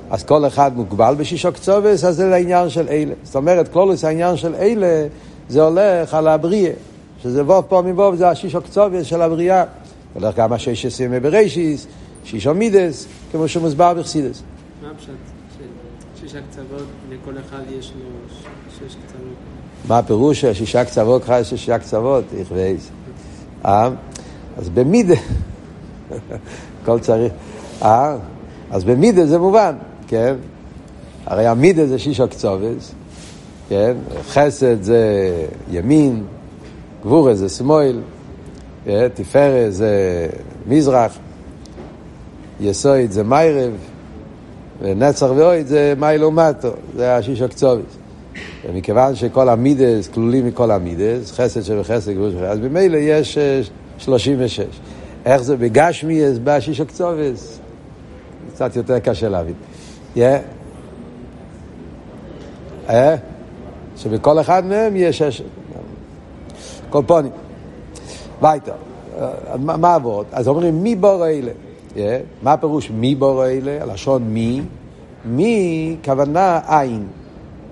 אז 0.09 0.23
כל 0.23 0.47
אחד 0.47 0.77
מוגבל 0.77 1.15
בשישו 1.17 1.51
קצובס, 1.51 2.03
אז 2.03 2.15
זה 2.15 2.27
לעניין 2.27 2.69
של 2.69 2.87
אלה. 2.89 3.13
זאת 3.23 3.35
אומרת, 3.35 3.67
כלולוס 3.67 4.03
העניין 4.03 4.37
של 4.37 4.55
אלה, 4.55 5.07
זה 5.49 5.61
הולך 5.61 6.13
על 6.13 6.27
הבריאה, 6.27 6.71
שזה 7.23 7.43
ווב 7.43 7.65
פה 7.67 7.81
מבוב, 7.85 8.15
זה 8.15 8.29
השישו 8.29 8.61
קצובס 8.61 9.05
של 9.05 9.21
הבריאה. 9.21 9.63
הולך 10.13 10.35
גם 10.35 10.53
השש 10.53 10.85
עשרה 10.85 11.07
מבראשיס, 11.07 11.87
שישו 12.23 12.53
מידס, 12.53 13.07
כמו 13.31 13.47
שמוסבר 13.47 13.93
בחסידס. 13.93 14.43
מה 14.81 14.91
הפשט 14.91 15.07
של 15.57 15.63
שישה 16.21 16.39
קצוות, 16.51 16.85
לכל 17.09 17.31
אחד 17.39 17.61
יש 17.79 17.91
לו 17.99 18.37
שש 18.69 18.95
קצוות? 18.95 19.35
מה 19.87 19.99
הפירוש 19.99 20.45
שישה 20.45 20.85
קצוות, 20.85 21.23
חי 21.23 21.41
שישה 21.43 21.79
קצוות, 21.79 22.23
איך 22.37 22.47
ואיזה. 22.51 22.89
אה? 23.65 23.89
אז 24.57 24.69
במידה, 24.69 25.15
הכל 26.83 26.99
צריך, 26.99 27.33
אה? 27.81 28.17
אז 28.71 28.83
במידה 28.83 29.25
זה 29.25 29.39
מובן. 29.39 29.75
כן? 30.07 30.35
הרי 31.25 31.47
המידה 31.47 31.87
זה 31.87 31.99
שישו 31.99 32.27
קצובס, 32.27 32.91
כן? 33.69 33.93
חסד 34.27 34.83
זה 34.83 35.31
ימין, 35.71 36.23
גבורה 37.01 37.35
זה 37.35 37.49
שמאל, 37.49 38.01
כן? 38.85 39.07
תפארת 39.13 39.73
זה 39.73 40.27
מזרח, 40.67 41.17
יסויד 42.59 43.11
זה 43.11 43.23
מיירב, 43.23 43.71
ונצח 44.81 45.27
ואויד 45.35 45.67
זה 45.67 45.93
מי 45.97 46.17
לעומתו, 46.17 46.71
זה 46.95 47.15
השישו 47.15 47.49
קצובס. 47.49 47.97
ומכיוון 48.67 49.15
שכל 49.15 49.49
המידס 49.49 50.07
כלולים 50.07 50.47
מכל 50.47 50.71
המידס, 50.71 51.31
חסד 51.31 51.61
שבחסד, 51.61 52.11
גבול 52.11 52.31
שבחסד, 52.31 52.45
אז 52.45 52.59
ממילא 52.59 52.97
יש 52.97 53.37
36. 53.97 54.59
איך 55.25 55.41
זה 55.41 55.57
בגשמי, 55.57 56.25
אז 56.25 56.39
בא 56.39 56.59
שישו 56.59 56.85
קצובס. 56.85 57.59
קצת 58.53 58.75
יותר 58.75 58.99
קשה 58.99 59.29
להבין. 59.29 59.53
אה? 62.89 63.15
שבכל 63.97 64.39
אחד 64.39 64.65
מהם 64.65 64.95
יש 64.95 65.17
שש... 65.17 65.41
כל 66.89 67.01
פונים. 67.07 67.31
וייטר. 68.41 68.73
מה 69.57 69.95
עבוד? 69.95 70.25
אז 70.31 70.47
אומרים 70.47 70.83
מי 70.83 70.95
בור 70.95 71.27
אלה? 71.27 71.51
מה 72.43 72.53
הפירוש 72.53 72.91
מי 72.91 73.15
בור 73.15 73.45
אלה? 73.45 73.77
הלשון 73.81 74.23
מי. 74.23 74.61
מי 75.25 75.95
כוונה 76.05 76.59
עין. 76.67 77.07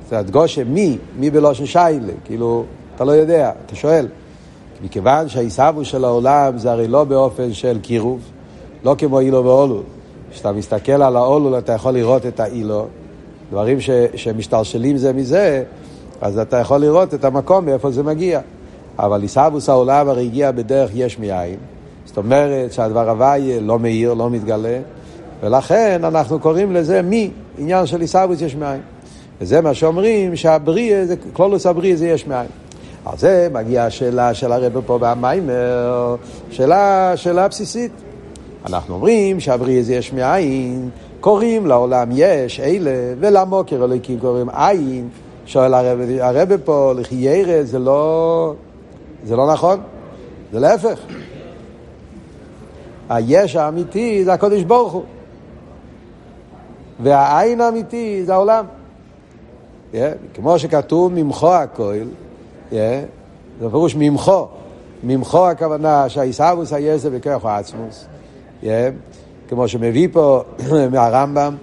זה 0.09 0.19
הדגושה 0.19 0.63
מי, 0.63 0.97
מי 1.19 1.29
בלושן 1.29 1.65
שיילה. 1.65 2.13
כאילו, 2.25 2.63
אתה 2.95 3.03
לא 3.03 3.11
יודע, 3.11 3.51
אתה 3.65 3.75
שואל. 3.75 4.07
מכיוון 4.83 5.29
שהעיסבו 5.29 5.85
של 5.85 6.05
העולם 6.05 6.57
זה 6.57 6.71
הרי 6.71 6.87
לא 6.87 7.03
באופן 7.03 7.53
של 7.53 7.79
קירוב, 7.81 8.19
לא 8.83 8.95
כמו 8.97 9.19
אילו 9.19 9.45
ואולו. 9.45 9.81
כשאתה 10.33 10.51
מסתכל 10.51 10.91
על 11.03 11.15
האולול 11.15 11.57
אתה 11.57 11.73
יכול 11.73 11.91
לראות 11.91 12.25
את 12.25 12.39
האילו, 12.39 12.87
דברים 13.51 13.81
ש, 13.81 13.89
שמשתלשלים 14.15 14.97
זה 14.97 15.13
מזה, 15.13 15.63
אז 16.21 16.39
אתה 16.39 16.57
יכול 16.57 16.77
לראות 16.77 17.13
את 17.13 17.25
המקום 17.25 17.65
מאיפה 17.65 17.91
זה 17.91 18.03
מגיע. 18.03 18.39
אבל 18.99 19.21
עיסבוס 19.21 19.69
העולם 19.69 20.09
הרי 20.09 20.25
הגיע 20.25 20.51
בדרך 20.51 20.91
יש 20.93 21.19
מאין. 21.19 21.55
זאת 22.05 22.17
אומרת 22.17 22.73
שהדבר 22.73 23.09
הוויה 23.09 23.59
לא 23.59 23.79
מאיר, 23.79 24.13
לא 24.13 24.29
מתגלה, 24.29 24.79
ולכן 25.41 26.01
אנחנו 26.03 26.39
קוראים 26.39 26.71
לזה 26.71 27.01
מי, 27.01 27.31
עניין 27.57 27.85
של 27.85 28.01
עיסבוס 28.01 28.41
יש 28.41 28.55
מאין. 28.55 28.81
וזה 29.41 29.61
מה 29.61 29.73
שאומרים 29.73 30.35
שהבריא, 30.35 30.95
כלולוס 31.33 31.65
הבריא 31.65 31.95
זה 31.95 32.07
יש 32.07 32.27
מאין. 32.27 32.47
על 33.05 33.17
זה 33.17 33.47
מגיעה 33.53 33.85
השאלה 33.85 34.33
של 34.33 34.51
הרב 34.51 34.81
פה 34.85 34.97
במיימר, 35.01 36.15
שאלה, 36.51 37.13
שאלה 37.15 37.47
בסיסית. 37.47 37.91
אנחנו 38.65 38.93
אומרים 38.93 39.39
שהבריא 39.39 39.83
זה 39.83 39.93
יש 39.93 40.13
מאין, 40.13 40.89
קוראים 41.19 41.67
לעולם 41.67 42.09
יש, 42.11 42.59
אלה, 42.59 42.91
ולמוקר 43.19 43.85
אלוקים 43.85 44.19
קוראים 44.19 44.49
עין. 44.49 45.09
שואל 45.45 45.73
הרב, 45.73 45.99
הרב 46.19 46.57
פה, 46.65 46.93
לחיירה 46.95 47.63
זה 47.63 47.79
לא, 47.79 48.53
זה 49.23 49.35
לא 49.35 49.53
נכון, 49.53 49.79
זה 50.51 50.59
להפך. 50.59 50.99
היש 53.09 53.55
האמיתי 53.55 54.25
זה 54.25 54.33
הקודש 54.33 54.63
ברוך 54.63 54.93
הוא, 54.93 55.03
והעין 57.03 57.61
האמיתי 57.61 58.25
זה 58.25 58.33
העולם. 58.33 58.65
Yeah, 59.93 59.95
כמו 60.33 60.59
שכתוב 60.59 61.13
ממחו 61.13 61.53
הכל, 61.53 61.95
yeah, 62.71 62.73
זה 63.59 63.69
פירוש 63.69 63.95
ממחו. 63.99 64.47
ממחו 65.03 65.47
הכוונה 65.47 66.09
שהעיסאוווס 66.09 66.73
היש 66.73 67.01
זה 67.01 67.09
בכוח 67.09 67.45
העצמוס. 67.45 68.05
Yeah, 68.63 68.65
כמו 69.49 69.67
שמביא 69.67 70.07
פה 70.11 70.43
מהרמב"ם, 70.91 71.55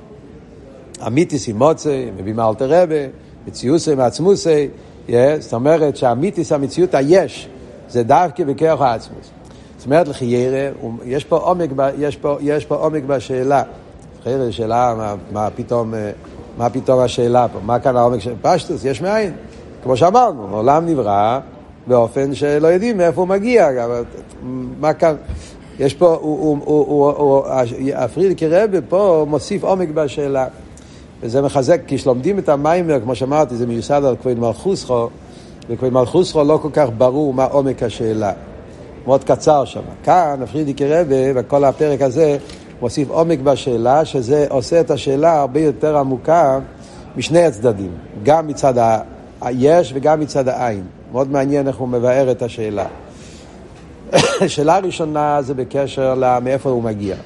אמיתיס 1.06 1.48
עם 1.48 1.58
מוצא, 1.58 2.04
מביא 2.16 2.34
מאלתר 2.34 2.82
רבה, 2.82 3.06
מציוסי 3.46 3.94
מעצמוסי, 3.94 4.68
yeah, 5.08 5.12
זאת 5.38 5.52
אומרת 5.52 5.96
שהאמיתיס, 5.96 6.52
המציאות 6.52 6.94
היש, 6.94 7.48
זה 7.88 8.02
דווקא 8.02 8.44
בכוח 8.44 8.80
העצמוס. 8.80 9.30
זאת 9.78 9.86
אומרת 9.86 10.08
לחיירה, 10.08 10.70
יש 11.04 11.24
פה 11.24 11.36
עומק, 11.36 11.70
יש 11.98 12.16
פה, 12.16 12.36
יש 12.40 12.64
פה 12.64 12.74
עומק 12.74 13.02
בשאלה. 13.04 13.62
חיירה, 14.22 14.52
שאלה 14.52 14.94
מה, 14.96 15.14
מה 15.32 15.48
פתאום... 15.56 15.94
מה 16.58 16.70
פתאום 16.70 17.00
השאלה 17.00 17.46
פה? 17.48 17.58
מה 17.64 17.78
כאן 17.78 17.96
העומק 17.96 18.20
של 18.20 18.34
פשטוס? 18.42 18.84
יש 18.84 19.02
מאין. 19.02 19.32
כמו 19.82 19.96
שאמרנו, 19.96 20.48
העולם 20.48 20.86
נברא 20.86 21.40
באופן 21.86 22.34
שלא 22.34 22.68
יודעים 22.68 22.96
מאיפה 22.96 23.20
הוא 23.20 23.28
מגיע. 23.28 23.68
מה 24.80 24.92
כאן? 24.92 25.14
יש 25.80 25.94
פה, 25.94 26.18
הוא, 26.20 26.58
הוא, 26.64 26.84
הוא, 26.86 27.10
הוא, 27.10 27.44
הפרידיקי 27.94 28.48
רבי 28.48 28.78
פה 28.88 29.26
מוסיף 29.28 29.64
עומק 29.64 29.88
בשאלה. 29.88 30.46
וזה 31.22 31.42
מחזק, 31.42 31.80
כשלומדים 31.86 32.38
את 32.38 32.48
המיימר, 32.48 33.00
כמו 33.00 33.14
שאמרתי, 33.14 33.56
זה 33.56 33.66
מיוסד 33.66 34.04
על 34.04 34.16
כבוד 34.16 34.38
מלכוסכו, 34.38 35.08
וכבוד 35.68 35.92
מלכוסכו 35.92 36.44
לא 36.44 36.58
כל 36.62 36.68
כך 36.72 36.88
ברור 36.98 37.34
מה 37.34 37.44
עומק 37.44 37.82
השאלה. 37.82 38.32
מאוד 39.06 39.24
קצר 39.24 39.64
שם. 39.64 39.80
כאן, 40.04 40.40
הפרידיקי 40.42 40.86
רבי, 40.86 41.32
וכל 41.34 41.64
הפרק 41.64 42.02
הזה, 42.02 42.38
מוסיף 42.80 43.10
עומק 43.10 43.38
בשאלה, 43.38 44.04
שזה 44.04 44.46
עושה 44.50 44.80
את 44.80 44.90
השאלה 44.90 45.40
הרבה 45.40 45.60
יותר 45.60 45.96
עמוקה 45.96 46.58
משני 47.16 47.42
הצדדים, 47.42 47.90
גם 48.22 48.46
מצד 48.46 48.74
היש 49.40 49.92
וגם 49.94 50.20
מצד 50.20 50.48
העין. 50.48 50.82
מאוד 51.12 51.30
מעניין 51.30 51.68
איך 51.68 51.76
הוא 51.76 51.88
מבאר 51.88 52.30
את 52.30 52.42
השאלה. 52.42 52.86
השאלה 54.40 54.76
הראשונה 54.76 55.42
זה 55.42 55.54
בקשר 55.54 56.14
למאיפה 56.14 56.70
הוא 56.70 56.82
מגיע. 56.82 57.16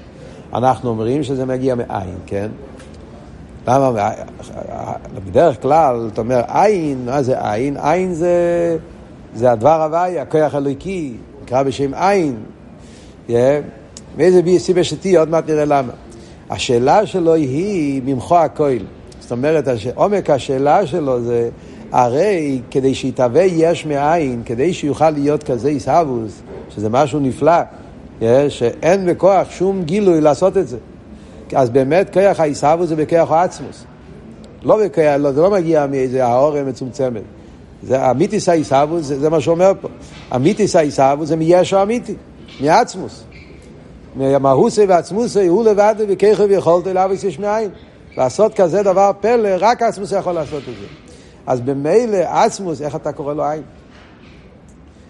אנחנו 0.55 0.91
אומרים 0.91 1.23
שזה 1.23 1.47
מגיע 1.47 1.75
מעין, 1.75 2.17
כן? 2.27 2.49
למה? 3.69 4.11
בדרך 5.27 5.63
כלל, 5.63 6.09
אתה 6.13 6.21
אומר, 6.21 6.41
עין, 6.49 7.05
מה 7.07 7.23
זה 7.23 7.53
עין? 7.53 7.77
עין 7.77 8.15
זה, 8.15 8.77
זה 9.35 9.53
הדבר 9.53 9.83
הוואי, 9.83 10.19
הכוח 10.19 10.55
אלוקי, 10.55 11.15
נקרא 11.43 11.63
בשם 11.63 11.95
עין. 11.95 12.37
Yeah. 13.29 13.33
מאיזה 14.17 14.41
סיבה 14.59 14.85
שתהיה, 14.85 15.21
עוד 15.21 15.29
מעט 15.29 15.51
נראה 15.51 15.65
למה. 15.65 15.93
השאלה 16.51 17.07
שלו 17.07 17.35
היא 17.35 18.03
ממחו 18.05 18.37
הכל. 18.37 18.77
זאת 19.21 19.33
אומרת, 19.33 19.69
עומק 19.95 20.31
השאלה 20.31 20.87
שלו 20.87 21.21
זה, 21.21 21.49
הרי 21.93 22.61
כדי 22.71 22.95
שיתהווה 22.95 23.43
יש 23.43 23.87
מאין, 23.87 24.43
כדי 24.45 24.73
שיוכל 24.73 25.11
להיות 25.11 25.43
כזה 25.43 25.69
עיסאוווס, 25.69 26.43
שזה 26.77 26.89
משהו 26.89 27.21
נפלא, 27.21 27.61
שאין 28.49 29.07
בכוח 29.07 29.51
שום 29.51 29.83
גילוי 29.83 30.21
לעשות 30.21 30.57
את 30.57 30.69
זה. 30.69 30.77
אז 31.55 31.71
באמת 31.71 32.13
כוח 32.13 32.41
העיסאוווס 32.41 32.89
זה 32.89 32.97
בכוח 32.97 33.31
העצמוס. 33.31 33.85
לא 34.63 34.85
בכוח, 34.85 35.05
לא, 35.19 35.33
זה 35.33 35.41
לא 35.41 35.51
מגיע 35.51 35.87
מאיזה 35.87 36.27
האורם 36.27 36.69
מצומצמת. 36.69 37.23
זה 37.83 38.11
אמיתיס 38.11 38.49
העיסאוווס, 38.49 39.05
זה, 39.05 39.21
זה 39.21 39.31
מה 39.31 39.41
שאומר 39.41 39.73
פה. 39.81 39.89
אמיתיס 40.35 40.77
העיסאוווס 40.77 41.29
זה 41.29 41.37
מישו 41.37 41.83
אמיתי, 41.83 42.15
מעצמוס. 42.61 43.25
מהוסי 44.17 44.85
ועצמוסי 44.85 45.47
הוא 45.47 45.65
לבד 45.65 45.95
וכיכב 46.09 46.51
יכולת 46.51 46.87
אליו 46.87 47.11
יש 47.25 47.39
מאין. 47.39 47.71
לעשות 48.17 48.55
כזה 48.55 48.83
דבר 48.83 49.11
פלא, 49.21 49.49
רק 49.59 49.83
עצמוס 49.83 50.13
יכול 50.13 50.33
לעשות 50.33 50.63
את 50.63 50.75
זה. 50.81 50.87
אז 51.47 51.61
במילא 51.61 52.17
עצמוס, 52.17 52.83
איך 52.83 52.97
אתה 52.97 53.13
קורא 53.13 53.35
לו 53.35 53.45
עין? 53.45 53.63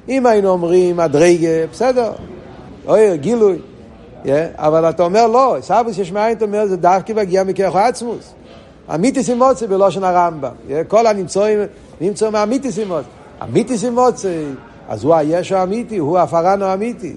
אם 0.08 0.26
היינו 0.26 0.48
אומרים 0.48 1.00
אדרגה, 1.00 1.66
בסדר, 1.72 2.12
אוי, 2.86 3.18
גילוי. 3.18 3.58
Yeah, 4.24 4.28
אבל 4.56 4.88
אתה 4.90 5.02
אומר 5.02 5.26
לא, 5.26 5.56
סבוס 5.60 5.98
יש 5.98 6.12
מאין, 6.12 6.36
אתה 6.36 6.44
אומר 6.44 6.66
זה 6.66 6.76
דווקא 6.76 7.12
מגיע 7.12 7.44
מכרך 7.44 7.76
עצמוס. 7.76 8.32
אמיתיס 8.94 9.30
אימוצי 9.30 9.66
בלושן 9.66 10.04
הרמב"ם. 10.04 10.50
Yeah, 10.68 10.72
כל 10.88 11.06
הנמצואים 11.06 11.58
נמצאו 12.00 12.30
מאמיתיס 12.30 12.78
אימוצי. 12.78 13.08
אמיתיס 13.42 13.84
אימוצי, 13.84 14.44
אז 14.88 15.04
הוא 15.04 15.14
היש 15.14 15.52
האמיתי, 15.52 15.98
הוא 15.98 16.18
הפרנו 16.18 16.64
האמיתי. 16.64 17.12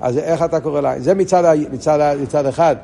אז 0.00 0.18
איך 0.18 0.42
אתה 0.42 0.60
קורא 0.60 0.80
לה? 0.80 1.00
זה 1.00 1.14
מצד, 1.14 1.54
מצד, 1.72 2.16
מצד 2.22 2.46
אחד. 2.46 2.76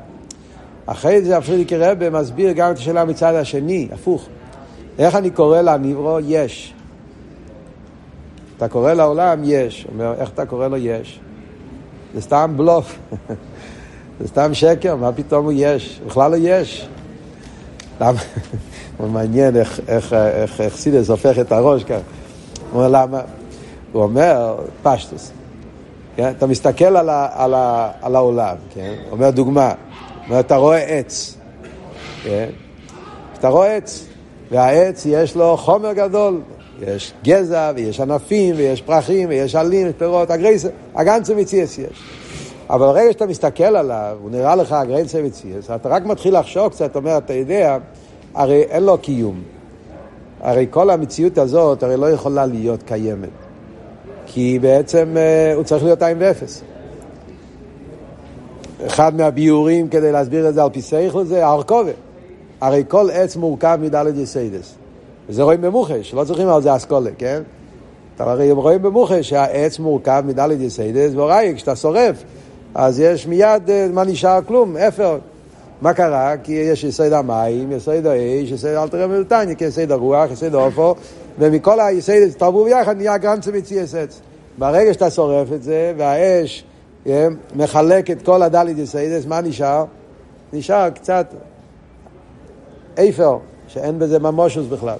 אחרי 0.85 1.21
זה 1.21 1.37
הפרידיקי 1.37 1.77
רבה 1.77 2.09
מסביר 2.09 2.51
גם 2.51 2.71
את 2.71 2.77
השאלה 2.77 3.05
מצד 3.05 3.35
השני, 3.35 3.87
הפוך. 3.93 4.27
איך 4.99 5.15
אני 5.15 5.29
קורא 5.29 5.61
לניברו? 5.61 6.17
יש. 6.27 6.73
אתה 8.57 8.67
קורא 8.67 8.93
לעולם 8.93 9.41
יש. 9.43 9.87
אומר, 9.93 10.13
איך 10.19 10.29
אתה 10.29 10.45
קורא 10.45 10.67
לו 10.67 10.77
יש? 10.77 11.19
זה 12.13 12.21
סתם 12.21 12.53
בלוף. 12.57 12.99
זה 14.19 14.27
סתם 14.27 14.53
שקר, 14.53 14.95
מה 14.95 15.11
פתאום 15.11 15.45
הוא 15.45 15.53
יש? 15.55 16.01
בכלל 16.05 16.31
לא 16.31 16.37
יש. 16.39 16.87
למה? 18.01 18.19
הוא 18.97 19.09
מעניין 19.09 19.55
איך, 19.55 19.79
איך, 19.87 20.13
איך, 20.13 20.61
איך 20.61 20.75
סידס 20.75 21.09
הופך 21.09 21.39
את 21.39 21.51
הראש 21.51 21.83
כאן. 21.83 21.99
הוא 22.71 22.83
אומר 22.83 22.87
למה? 22.87 23.21
הוא 23.91 24.03
אומר, 24.03 24.55
פשטוס. 24.83 25.31
כן? 26.15 26.31
אתה 26.37 26.47
מסתכל 26.47 26.97
על, 26.97 27.09
ה, 27.09 27.29
על, 27.33 27.53
ה, 27.53 27.91
על 28.01 28.15
העולם, 28.15 28.55
כן? 28.73 28.93
אומר 29.11 29.29
דוגמה, 29.29 29.71
אומר, 30.27 30.39
אתה 30.39 30.55
רואה 30.55 30.77
עץ, 30.77 31.37
כן? 32.23 32.49
אתה 33.39 33.47
רואה 33.47 33.75
עץ, 33.75 34.05
והעץ 34.51 35.05
יש 35.05 35.35
לו 35.35 35.57
חומר 35.57 35.93
גדול, 35.93 36.41
יש 36.81 37.13
גזע 37.23 37.71
ויש 37.75 37.99
ענפים 37.99 38.55
ויש 38.57 38.81
פרחים 38.81 39.29
ויש 39.29 39.55
עלים, 39.55 39.91
פירות, 39.97 40.31
הגרייסה, 40.31 40.69
הגנצה 40.95 41.35
מציאס 41.35 41.77
יש. 41.77 42.03
אבל 42.69 42.85
ברגע 42.85 43.11
שאתה 43.11 43.25
מסתכל 43.25 43.63
עליו, 43.63 44.17
הוא 44.21 44.31
נראה 44.31 44.55
לך 44.55 44.71
הגרייסה 44.71 45.21
מציאס, 45.21 45.71
אתה 45.71 45.89
רק 45.89 46.05
מתחיל 46.05 46.39
לחשוב 46.39 46.69
קצת, 46.69 46.91
אתה 46.91 46.99
אומר, 46.99 47.17
אתה 47.17 47.33
יודע, 47.33 47.77
הרי 48.33 48.61
אין 48.61 48.83
לו 48.83 48.97
קיום. 48.97 49.41
הרי 50.41 50.67
כל 50.69 50.89
המציאות 50.89 51.37
הזאת 51.37 51.83
הרי 51.83 51.97
לא 51.97 52.11
יכולה 52.11 52.45
להיות 52.45 52.83
קיימת. 52.83 53.29
כי 54.25 54.59
בעצם 54.59 55.15
uh, 55.15 55.55
הוא 55.55 55.63
צריך 55.63 55.83
להיות 55.83 56.01
עין 56.01 56.17
ואפס. 56.19 56.61
אחד 58.85 59.15
מהביורים 59.15 59.89
כדי 59.89 60.11
להסביר 60.11 60.49
את 60.49 60.53
זה 60.53 60.63
על 60.63 60.69
פי 60.69 60.81
סייכל 60.81 61.25
זה 61.25 61.45
הארכובה. 61.45 61.91
הרי 62.61 62.83
כל 62.87 63.09
עץ 63.13 63.35
מורכב 63.35 63.79
מדלת 63.81 64.15
יסיידס. 64.17 64.76
וזה 65.29 65.43
רואים 65.43 65.61
במוחש, 65.61 66.13
לא 66.13 66.23
צריכים 66.23 66.47
על 66.47 66.61
זה 66.61 66.75
אסכולה, 66.75 67.09
כן? 67.17 67.41
אתה 68.15 68.31
הרי 68.31 68.51
רואים 68.51 68.81
במוחש 68.81 69.29
שהעץ 69.29 69.79
מורכב 69.79 70.23
מדלת 70.25 70.59
יסיידס, 70.59 71.11
והוראי, 71.15 71.53
כשאתה 71.55 71.75
שורף, 71.75 72.23
אז 72.75 72.99
יש 72.99 73.27
מיד, 73.27 73.61
uh, 73.67 73.93
מה 73.93 74.03
נשאר? 74.03 74.39
כלום, 74.47 74.77
אפר. 74.77 75.17
מה 75.81 75.93
קרה? 75.93 76.37
כי 76.43 76.51
יש 76.51 76.83
יסוד 76.83 77.13
המים, 77.13 77.71
יסוד 77.71 78.05
האש, 78.05 78.51
יסוד 78.51 78.69
אלתר 78.69 79.07
מלטניה, 79.07 79.55
יסוד 79.61 79.91
הרוח, 79.91 80.31
יסוד 80.31 80.55
האופו, 80.55 80.95
ומכל 81.39 81.79
היסוד 81.79 82.29
תרבו 82.37 82.63
ביחד 82.63 82.97
נהיה 82.97 83.17
גרמצה 83.17 83.51
מציאס 83.51 83.95
עץ. 83.95 84.21
ברגע 84.57 84.93
שאתה 84.93 85.09
שורף 85.09 85.53
את 85.53 85.63
זה, 85.63 85.93
והאש 85.97 86.63
אה, 87.07 87.27
מחלק 87.55 88.11
את 88.11 88.21
כל 88.21 88.41
הדלית 88.41 88.77
יסיידס, 88.77 89.25
מה 89.25 89.41
נשאר? 89.41 89.85
נשאר 90.53 90.89
קצת 90.89 91.27
איפר, 92.97 93.37
שאין 93.67 93.99
בזה 93.99 94.19
ממושוס 94.19 94.67
בכלל. 94.67 94.97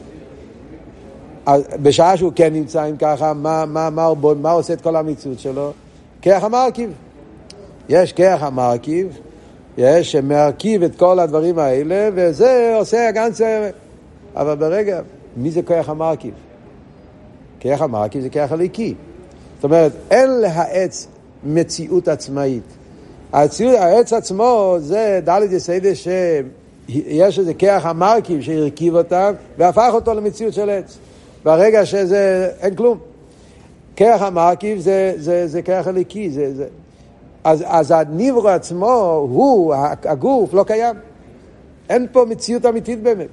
בשעה 1.81 2.17
שהוא 2.17 2.31
כן 2.35 2.53
נמצא 2.53 2.83
עם 2.83 2.97
ככה, 2.97 3.33
מה, 3.33 3.65
מה, 3.65 3.89
מה, 3.89 4.13
מה, 4.13 4.33
מה 4.33 4.51
עושה 4.51 4.73
את 4.73 4.81
כל 4.81 4.95
המציאות 4.95 5.39
שלו? 5.39 5.71
כרך 6.21 6.43
המרכיב. 6.43 6.91
יש 7.89 8.13
כרך 8.13 8.43
המרכיב, 8.43 9.19
יש 9.77 10.11
שמרכיב 10.11 10.83
את 10.83 10.95
כל 10.95 11.19
הדברים 11.19 11.59
האלה, 11.59 12.09
וזה 12.13 12.73
עושה 12.75 13.09
הגנצה... 13.09 13.69
אבל 14.35 14.55
ברגע, 14.55 15.01
מי 15.37 15.51
זה 15.51 15.61
כרך 15.61 15.89
המרכיב? 15.89 16.33
כרך 17.59 17.81
המרכיב 17.81 18.21
זה 18.21 18.29
כרך 18.29 18.51
הליקי. 18.51 18.93
זאת 19.55 19.63
אומרת, 19.63 19.91
אין 20.11 20.29
להעץ 20.29 21.07
מציאות 21.43 22.07
עצמאית. 22.07 22.63
הציוד, 23.33 23.75
העץ 23.75 24.13
עצמו 24.13 24.75
זה 24.79 25.19
דלת 25.23 25.51
יסיידה 25.51 25.95
שיש 25.95 27.39
איזה 27.39 27.53
כרך 27.53 27.85
המרכיב 27.85 28.41
שהרכיב 28.41 28.95
אותם 28.95 29.33
והפך 29.57 29.89
אותו 29.93 30.13
למציאות 30.13 30.53
של 30.53 30.69
עץ. 30.69 30.97
ברגע 31.43 31.85
שזה, 31.85 32.49
אין 32.61 32.75
כלום. 32.75 32.97
כרך 33.95 34.21
המרכיב 34.21 34.79
זה, 34.79 35.13
זה, 35.17 35.47
זה 35.47 35.61
כרך 35.61 35.87
הליקי, 35.87 36.29
זה, 36.29 36.55
זה. 36.55 36.65
אז, 37.43 37.63
אז 37.67 37.91
הניברו 37.91 38.47
עצמו, 38.47 39.27
הוא, 39.29 39.73
הגוף, 40.03 40.53
לא 40.53 40.63
קיים. 40.63 40.95
אין 41.89 42.07
פה 42.11 42.25
מציאות 42.29 42.65
אמיתית 42.65 43.03
באמת. 43.03 43.27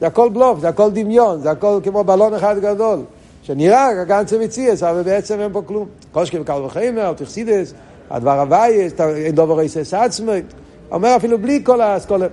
זה 0.00 0.06
הכל 0.06 0.28
בלוף, 0.28 0.60
זה 0.60 0.68
הכל 0.68 0.90
דמיון, 0.90 1.40
זה 1.40 1.50
הכל 1.50 1.80
כמו 1.82 2.04
בלון 2.04 2.34
אחד 2.34 2.58
גדול. 2.58 3.02
שנראה 3.42 3.88
כגנצה 3.94 4.38
מציאס, 4.38 4.82
אבל 4.82 5.02
בעצם 5.02 5.40
אין 5.40 5.52
פה 5.52 5.62
כלום. 5.66 5.88
קושקי 6.12 6.38
וקל 6.38 6.62
וחיימר, 6.64 7.12
תכסידס, 7.12 7.74
הדבר 8.10 8.40
הווייס, 8.40 8.92
אין 9.00 9.34
דובר 9.34 9.58
רייסס 9.58 9.94
עצמי. 9.94 10.42
אומר 10.90 11.16
אפילו 11.16 11.38
בלי 11.38 11.60
כל 11.64 11.80
האסכולה. 11.80 12.26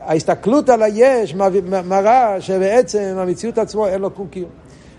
ההסתכלות 0.00 0.68
על 0.68 0.82
היש 0.82 1.34
מראה 1.84 2.40
שבעצם 2.40 3.14
המציאות 3.18 3.58
עצמו 3.58 3.86
אין 3.86 4.00
לו 4.00 4.14
כלום 4.14 4.28
קיום. 4.28 4.50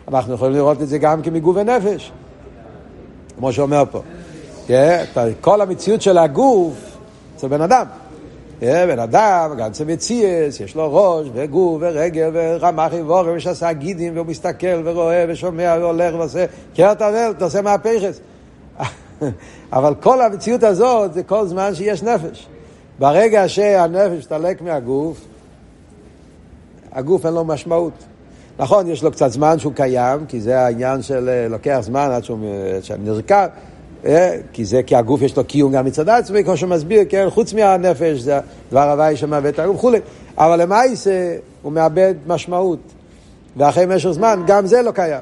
אנחנו 0.08 0.34
יכולים 0.34 0.56
לראות 0.56 0.82
את 0.82 0.88
זה 0.88 0.98
גם 0.98 1.22
כמגוף 1.22 1.58
ונפש, 1.58 2.12
כמו 3.38 3.54
שאומר 3.54 3.84
פה. 3.92 4.02
כל 5.42 5.62
המציאות 5.62 6.02
של 6.02 6.18
הגוף 6.18 6.74
אצל 7.36 7.48
בן 7.48 7.62
אדם. 7.62 7.86
בן 8.62 9.00
אדם, 9.00 9.52
גם 9.58 9.72
צמציאס, 9.72 10.60
יש 10.60 10.76
לו 10.76 10.94
ראש 10.94 11.28
וגוף 11.34 11.78
ורגל 11.82 12.30
ורמח 12.34 12.94
איבורם 12.94 13.36
ושעשה 13.36 13.74
גידים 13.74 14.16
והוא 14.16 14.26
מסתכל 14.26 14.82
ורואה 14.84 15.26
ושומע 15.28 15.76
והולך 15.80 16.16
ועושה 16.16 16.46
קראת 16.76 17.02
אבל, 17.02 17.32
אתה 17.38 17.46
עושה 17.46 17.62
מהפכס. 17.62 18.20
אבל 19.74 19.94
כל 20.00 20.22
המציאות 20.22 20.64
הזאת 20.64 21.14
זה 21.14 21.24
כל 21.24 21.48
זמן 21.48 21.76
שיש 21.76 22.04
נפש. 22.04 22.48
ברגע 23.00 23.48
שהנפש 23.48 24.26
תלק 24.26 24.62
מהגוף, 24.62 25.22
הגוף 26.92 27.26
אין 27.26 27.34
לו 27.34 27.46
משמעות. 27.46 27.94
נכון, 28.60 28.88
יש 28.88 29.04
לו 29.04 29.12
קצת 29.12 29.28
זמן 29.28 29.60
שהוא 29.60 29.74
קיים, 29.74 30.26
כי 30.26 30.42
זה 30.42 30.60
העניין 30.60 31.02
של 31.02 31.30
אה, 31.30 31.48
לוקח 31.48 31.80
זמן 31.82 32.10
עד 32.12 32.24
שהוא 32.24 32.40
נרקב, 33.00 33.36
אה, 34.06 34.38
כי 34.54 34.66
זה, 34.66 34.84
כי 34.84 34.96
הגוף 34.96 35.22
יש 35.22 35.38
לו 35.38 35.44
קיום 35.44 35.72
גם 35.72 35.86
מצד 35.86 36.10
עצמי, 36.10 36.44
כמו 36.44 36.58
שמסביר, 36.58 37.02
כן, 37.10 37.28
חוץ 37.30 37.54
מהנפש, 37.54 38.20
זה 38.20 38.40
דבר 38.72 38.92
הוואי 38.92 39.18
שמאבד 39.18 39.54
את 39.54 39.60
הגוף 39.60 39.76
וכולי. 39.76 40.00
אבל 40.38 40.62
למעשה 40.62 41.36
הוא 41.62 41.72
מאבד 41.72 42.14
משמעות, 42.28 42.80
ואחרי 43.58 43.86
משך 43.86 44.12
זמן 44.12 44.44
גם 44.48 44.66
זה 44.66 44.82
לא 44.82 44.92
קיים. 44.92 45.22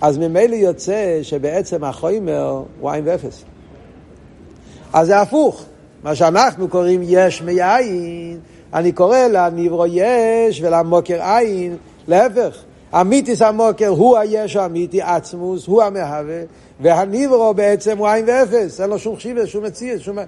אז 0.00 0.18
ממילא 0.18 0.54
יוצא 0.54 1.18
שבעצם 1.22 1.84
החומר 1.84 2.62
הוא 2.80 2.90
עין 2.90 3.04
ואפס. 3.06 3.44
אז 4.92 5.06
זה 5.06 5.20
הפוך. 5.20 5.64
מה 6.04 6.14
שאנחנו 6.14 6.68
קוראים 6.68 7.00
יש 7.04 7.42
מיין, 7.42 8.38
אני 8.74 8.92
קורא 8.92 9.18
לניברו 9.18 9.86
יש 9.86 10.60
ולמוקר 10.62 11.22
עין, 11.22 11.76
להפך. 12.08 12.56
אמיתיס 12.94 13.42
המוקר 13.42 13.88
הוא 13.88 14.18
היש 14.18 14.56
האמיתי, 14.56 15.02
עצמוס, 15.02 15.66
הוא 15.66 15.82
המהווה, 15.82 16.40
והניברו 16.80 17.54
בעצם 17.54 17.98
הוא 17.98 18.08
עין 18.08 18.24
ואפס, 18.28 18.80
אין 18.80 18.90
לו 18.90 18.98
שום 18.98 19.16
חשיבה, 19.16 19.46
שום 19.46 19.64
מציאות, 19.64 20.00
שום... 20.00 20.18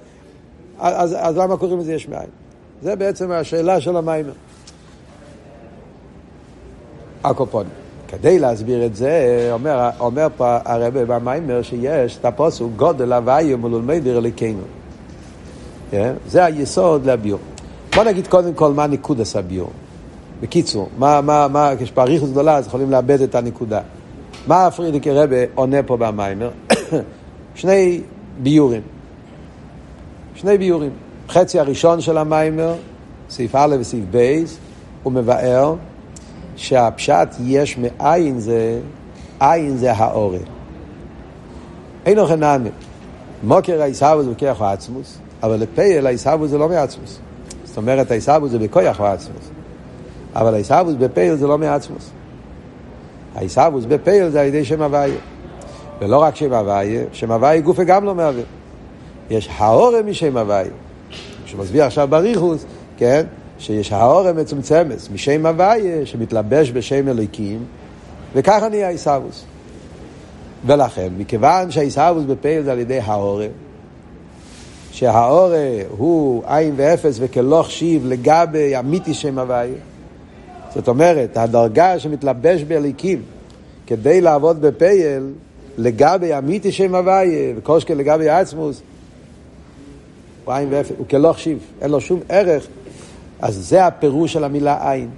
אז, 0.79 1.17
אז 1.19 1.37
למה 1.37 1.57
קוראים 1.57 1.79
לזה 1.79 1.93
יש 1.95 2.09
מאין? 2.09 2.29
זה 2.83 2.97
בעצם 2.97 3.31
השאלה 3.31 3.81
של 3.81 3.97
המיימר. 3.97 4.33
הקופון. 7.25 7.67
כדי 8.09 8.39
להסביר 8.39 8.87
את 8.87 8.97
זה, 8.97 9.49
אומר, 9.53 9.91
אומר 10.01 10.29
פה 10.37 10.57
הרב 10.65 10.99
במיימר 10.99 11.63
שיש 11.63 12.17
את 12.17 12.25
הפוסק 12.25 12.65
גודל 12.77 13.13
הוויה 13.13 13.57
מול 13.57 13.83
מדר 13.83 14.19
אליקנו. 14.19 14.82
כן? 15.93 16.13
זה 16.27 16.45
היסוד 16.45 17.07
לביור. 17.07 17.39
בוא 17.95 18.05
נגיד 18.05 18.27
קודם 18.27 18.55
כל 18.55 18.73
מה 18.73 18.87
ניקודס 18.87 19.37
הביור. 19.37 19.71
בקיצור, 20.41 20.89
מה, 20.99 21.21
מה, 21.21 21.49
מה, 21.49 21.71
כשפאריכוס 21.79 22.31
גדולה 22.31 22.57
אז 22.57 22.67
יכולים 22.67 22.91
לאבד 22.91 23.21
את 23.21 23.35
הנקודה. 23.35 23.81
מה 24.47 24.71
פרידיקי 24.71 25.11
רבה 25.11 25.37
עונה 25.55 25.83
פה 25.83 25.97
במיימר? 25.97 26.51
שני 27.55 28.01
ביורים. 28.43 28.81
שני 30.35 30.59
ביורים. 30.59 30.91
חצי 31.29 31.59
הראשון 31.59 32.01
של 32.01 32.19
המיימר, 32.19 32.75
סעיף 33.31 33.55
א' 33.55 33.77
וסעיף 33.81 34.05
ב', 34.11 34.43
הוא 35.03 35.13
מבאר 35.13 35.75
שהפשט 36.57 37.29
יש 37.45 37.79
מאין 37.79 38.39
זה, 38.39 38.81
עין 39.41 39.77
זה 39.77 39.93
האורן. 39.93 40.39
אין 42.07 42.19
אוכל 42.19 42.37
נענה. 42.37 42.71
מוקר 43.43 43.83
העיסאוו 43.83 44.23
זה 44.23 44.31
בכיח 44.31 44.63
העצמוס, 44.63 45.19
אבל 45.43 45.57
לפייל 45.57 46.07
העיסאוו 46.07 46.47
זה 46.47 46.59
לא 46.59 46.69
מעצמוס. 46.69 47.19
זאת 47.65 47.77
אומרת, 47.77 48.11
העיסאוו 48.11 48.49
זה 48.49 48.59
בכויח 48.59 49.01
העצמוס. 49.01 49.51
אבל 50.35 50.55
העיסאוו 50.55 50.93
בפייל 50.99 51.35
זה 51.35 51.47
לא 51.47 51.59
מעצמוס. 51.59 52.11
העיסאוו 53.35 53.81
בפייל 53.89 54.29
זה 54.29 54.41
על 54.41 54.47
ידי 54.47 54.65
שם 54.65 54.83
הוויה. 54.83 55.19
ולא 56.01 56.23
רק 56.23 56.37
שם 56.37 56.53
הוויה, 56.53 57.05
שם 57.13 57.33
הוויה 57.33 57.61
גופה 57.61 57.85
גם 57.85 58.05
לא 58.05 58.15
מהווה. 58.15 58.43
יש 59.31 59.49
האורם 59.57 60.07
משם 60.07 60.37
הוויה. 60.37 60.71
שמסביר 61.47 61.85
עכשיו 61.85 62.09
בריחוס, 62.09 62.65
כן? 62.97 63.25
שיש 63.59 63.93
האורם 63.93 64.37
מצומצמת, 64.37 64.97
משם 65.13 65.47
הוויה, 65.47 66.07
שמתלבש 66.07 66.71
בשם 66.71 67.09
אלוקים, 67.09 67.65
וככה 68.35 68.69
נהיה 68.69 68.89
עיסאוווס. 68.89 69.45
ולכן, 70.67 71.09
מכיוון 71.19 71.71
שהעיסאוווס 71.71 72.25
בפייל 72.25 72.63
זה 72.63 72.73
על 72.73 72.79
ידי 72.79 73.01
האורם, 73.01 73.51
שהאורה 74.93 75.83
הוא 75.89 76.43
עין 76.47 76.75
ואפס 76.77 77.17
וכלוך 77.21 77.71
שיב 77.71 78.07
לגבי 78.07 78.79
אמיתי 78.79 79.15
שם 79.15 79.39
הוויה, 79.39 79.75
זאת 80.75 80.89
אומרת, 80.89 81.37
הדרגה 81.37 81.99
שמתלבש 81.99 82.63
באליקים 82.63 83.23
כדי 83.87 84.21
לעבוד 84.21 84.61
בפייל 84.61 85.33
לגבי 85.79 86.39
אמיתי 86.39 86.73
שם 86.73 86.95
הוויה 86.95 87.55
וקושקל 87.57 87.95
לגבי 87.95 88.29
עצמוס, 88.29 88.83
הוא 90.45 90.55
עין 90.55 90.69
ואפס, 90.71 90.93
הוא 90.99 91.07
כלוך 91.07 91.39
שיב, 91.39 91.59
אין 91.81 91.91
לו 91.91 92.01
שום 92.01 92.21
ערך 92.29 92.67
אז 93.43 93.55
זה 93.55 93.87
הפירוש 93.87 94.33
של 94.33 94.45
המילה 94.45 94.93
עין. 94.93 95.09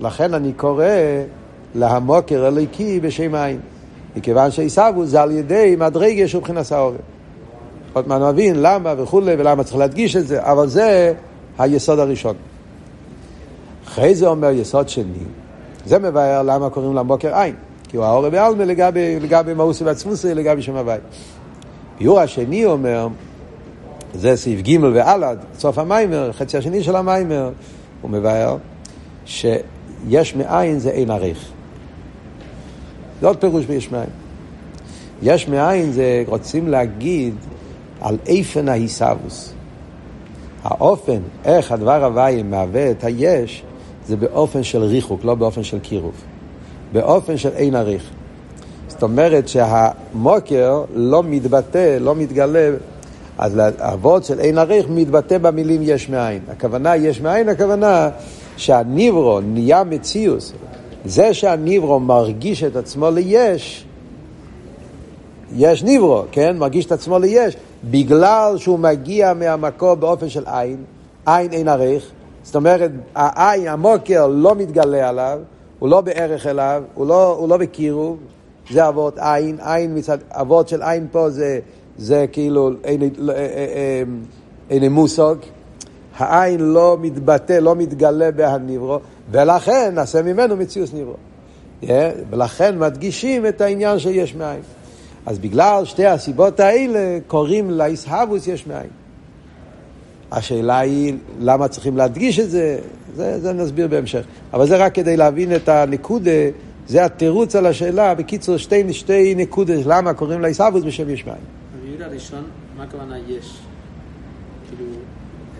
לכן 0.00 0.34
אני 0.34 0.52
קורא 0.52 0.84
להמוקר 1.74 2.48
אליקי 2.48 3.00
בשם 3.00 3.34
עין. 3.34 3.60
מכיוון 4.16 4.50
שעיסבו 4.50 5.06
זה 5.06 5.22
על 5.22 5.30
ידי 5.30 5.76
מדרגה 5.78 6.28
שהוא 6.28 6.40
מבחינת 6.40 6.72
העורף. 6.72 7.15
עוד 7.96 8.08
מעט 8.08 8.22
נבין 8.22 8.56
למה 8.62 8.94
וכולי 8.98 9.34
ולמה 9.38 9.64
צריך 9.64 9.76
להדגיש 9.76 10.16
את 10.16 10.26
זה, 10.26 10.42
אבל 10.42 10.68
זה 10.68 11.12
היסוד 11.58 11.98
הראשון. 11.98 12.34
אחרי 13.86 14.14
זה 14.14 14.26
אומר 14.26 14.50
יסוד 14.50 14.88
שני, 14.88 15.24
זה 15.86 15.98
מבאר 15.98 16.42
למה 16.42 16.70
קוראים 16.70 16.94
למוקר 16.94 17.38
עין, 17.38 17.54
כי 17.88 17.96
הוא 17.96 18.04
העורף 18.04 18.32
בעלמה 18.32 18.64
לגבי, 18.64 19.20
לגבי 19.20 19.54
מאוסי 19.54 19.84
ועצמוסי, 19.84 20.34
לגבי 20.34 20.62
שם 20.62 20.76
הוואי. 20.76 20.98
ביור 21.98 22.20
השני 22.20 22.66
אומר, 22.66 23.08
זה 24.14 24.36
סעיף 24.36 24.60
ג' 24.60 24.78
ועלד, 24.94 25.38
סוף 25.58 25.78
המיימר, 25.78 26.32
חצי 26.32 26.58
השני 26.58 26.82
של 26.82 26.96
המיימר, 26.96 27.50
הוא 28.02 28.10
מבאר 28.10 28.56
שיש 29.26 30.36
מאין 30.36 30.78
זה 30.78 30.90
אין 30.90 31.10
עריך. 31.10 31.48
זה 33.20 33.26
עוד 33.26 33.36
פירוש 33.36 33.64
ביש 33.64 33.92
מאין. 33.92 34.10
יש 35.22 35.48
מאין 35.48 35.92
זה 35.92 36.22
רוצים 36.26 36.68
להגיד 36.68 37.34
על 38.06 38.16
איפן 38.26 38.68
ההיסאווס. 38.68 39.52
האופן, 40.62 41.18
איך 41.44 41.72
הדבר 41.72 42.04
הוואי 42.04 42.42
מהווה 42.42 42.90
את 42.90 43.04
היש, 43.04 43.62
זה 44.08 44.16
באופן 44.16 44.62
של 44.62 44.82
ריחוק, 44.82 45.24
לא 45.24 45.34
באופן 45.34 45.62
של 45.62 45.78
קירוב. 45.78 46.14
באופן 46.92 47.36
של 47.36 47.48
אין 47.56 47.74
עריך. 47.74 48.10
זאת 48.88 49.02
אומרת 49.02 49.48
שהמוקר 49.48 50.84
לא 50.94 51.22
מתבטא, 51.22 51.98
לא 52.00 52.14
מתגלה 52.14 52.70
אז 53.38 53.60
האבות 53.78 54.24
של 54.24 54.40
אין 54.40 54.58
עריך 54.58 54.86
מתבטא 54.90 55.38
במילים 55.38 55.80
יש 55.84 56.08
מאין. 56.08 56.40
הכוונה 56.48 56.96
יש 56.96 57.20
מאין, 57.20 57.48
הכוונה 57.48 58.08
שהניברו 58.56 59.40
נהיה 59.40 59.84
מציאוס. 59.84 60.52
זה 61.04 61.34
שהניברו 61.34 62.00
מרגיש 62.00 62.64
את 62.64 62.76
עצמו 62.76 63.10
ליש, 63.10 63.86
יש 65.56 65.82
ניברו, 65.82 66.22
כן? 66.32 66.56
מרגיש 66.58 66.86
את 66.86 66.92
עצמו 66.92 67.18
ליש, 67.18 67.56
בגלל 67.90 68.54
שהוא 68.58 68.78
מגיע 68.78 69.32
מהמקום 69.34 70.00
באופן 70.00 70.28
של 70.28 70.44
עין, 70.46 70.84
עין 71.26 71.52
אין 71.52 71.68
עריך, 71.68 72.10
זאת 72.42 72.56
אומרת, 72.56 72.90
העין, 73.14 73.68
המוקר 73.68 74.26
לא 74.26 74.54
מתגלה 74.54 75.08
עליו, 75.08 75.38
הוא 75.78 75.88
לא 75.88 76.00
בערך 76.00 76.46
אליו, 76.46 76.82
הוא 76.94 77.06
לא, 77.06 77.32
הוא 77.32 77.48
לא 77.48 77.56
בקירוב, 77.56 78.18
זה 78.70 78.88
אבות 78.88 79.18
עין, 79.18 79.58
עין 79.60 79.98
מצד, 79.98 80.18
אבות 80.30 80.68
של 80.68 80.82
עין 80.82 81.06
פה 81.12 81.30
זה, 81.30 81.60
זה 81.98 82.26
כאילו 82.32 82.70
אין, 82.84 83.02
אין, 83.02 84.20
אין 84.70 84.92
מושג, 84.92 85.34
העין 86.16 86.60
לא 86.60 86.96
מתבטא, 87.00 87.52
לא 87.52 87.74
מתגלה 87.74 88.30
בהניברו, 88.30 88.98
ולכן 89.30 89.94
נעשה 89.94 90.22
ממנו 90.22 90.56
מציאות 90.56 90.94
ניברו. 90.94 91.14
Yeah, 91.82 91.86
ולכן 92.30 92.78
מדגישים 92.78 93.46
את 93.46 93.60
העניין 93.60 93.98
שיש 93.98 94.34
מאין. 94.34 94.60
אז 95.26 95.38
בגלל 95.38 95.84
שתי 95.84 96.06
הסיבות 96.06 96.60
האלה 96.60 97.18
קוראים 97.26 97.70
לאיסהבוס 97.70 98.46
יש 98.46 98.66
מאין. 98.66 98.90
השאלה 100.32 100.78
היא 100.78 101.14
למה 101.40 101.68
צריכים 101.68 101.96
להדגיש 101.96 102.38
את 102.38 102.50
זה, 102.50 102.78
זה, 103.14 103.40
זה 103.40 103.52
נסביר 103.52 103.88
בהמשך. 103.88 104.24
אבל 104.52 104.66
זה 104.66 104.76
רק 104.76 104.94
כדי 104.94 105.16
להבין 105.16 105.56
את 105.56 105.68
הנקודה, 105.68 106.30
זה 106.88 107.04
התירוץ 107.04 107.56
על 107.56 107.66
השאלה, 107.66 108.14
בקיצור 108.14 108.56
שתי, 108.56 108.92
שתי 108.92 109.34
נקודות, 109.34 109.86
למה 109.86 110.14
קוראים 110.14 110.40
לאיסהבוס 110.40 110.84
בשם 110.84 111.10
יש 111.10 111.26
מאין. 111.26 111.38
הביור 111.82 112.02
הראשון, 112.10 112.44
מה 112.76 112.82
הכוונה 112.82 113.18
יש? 113.18 113.58
כאילו... 114.68 114.90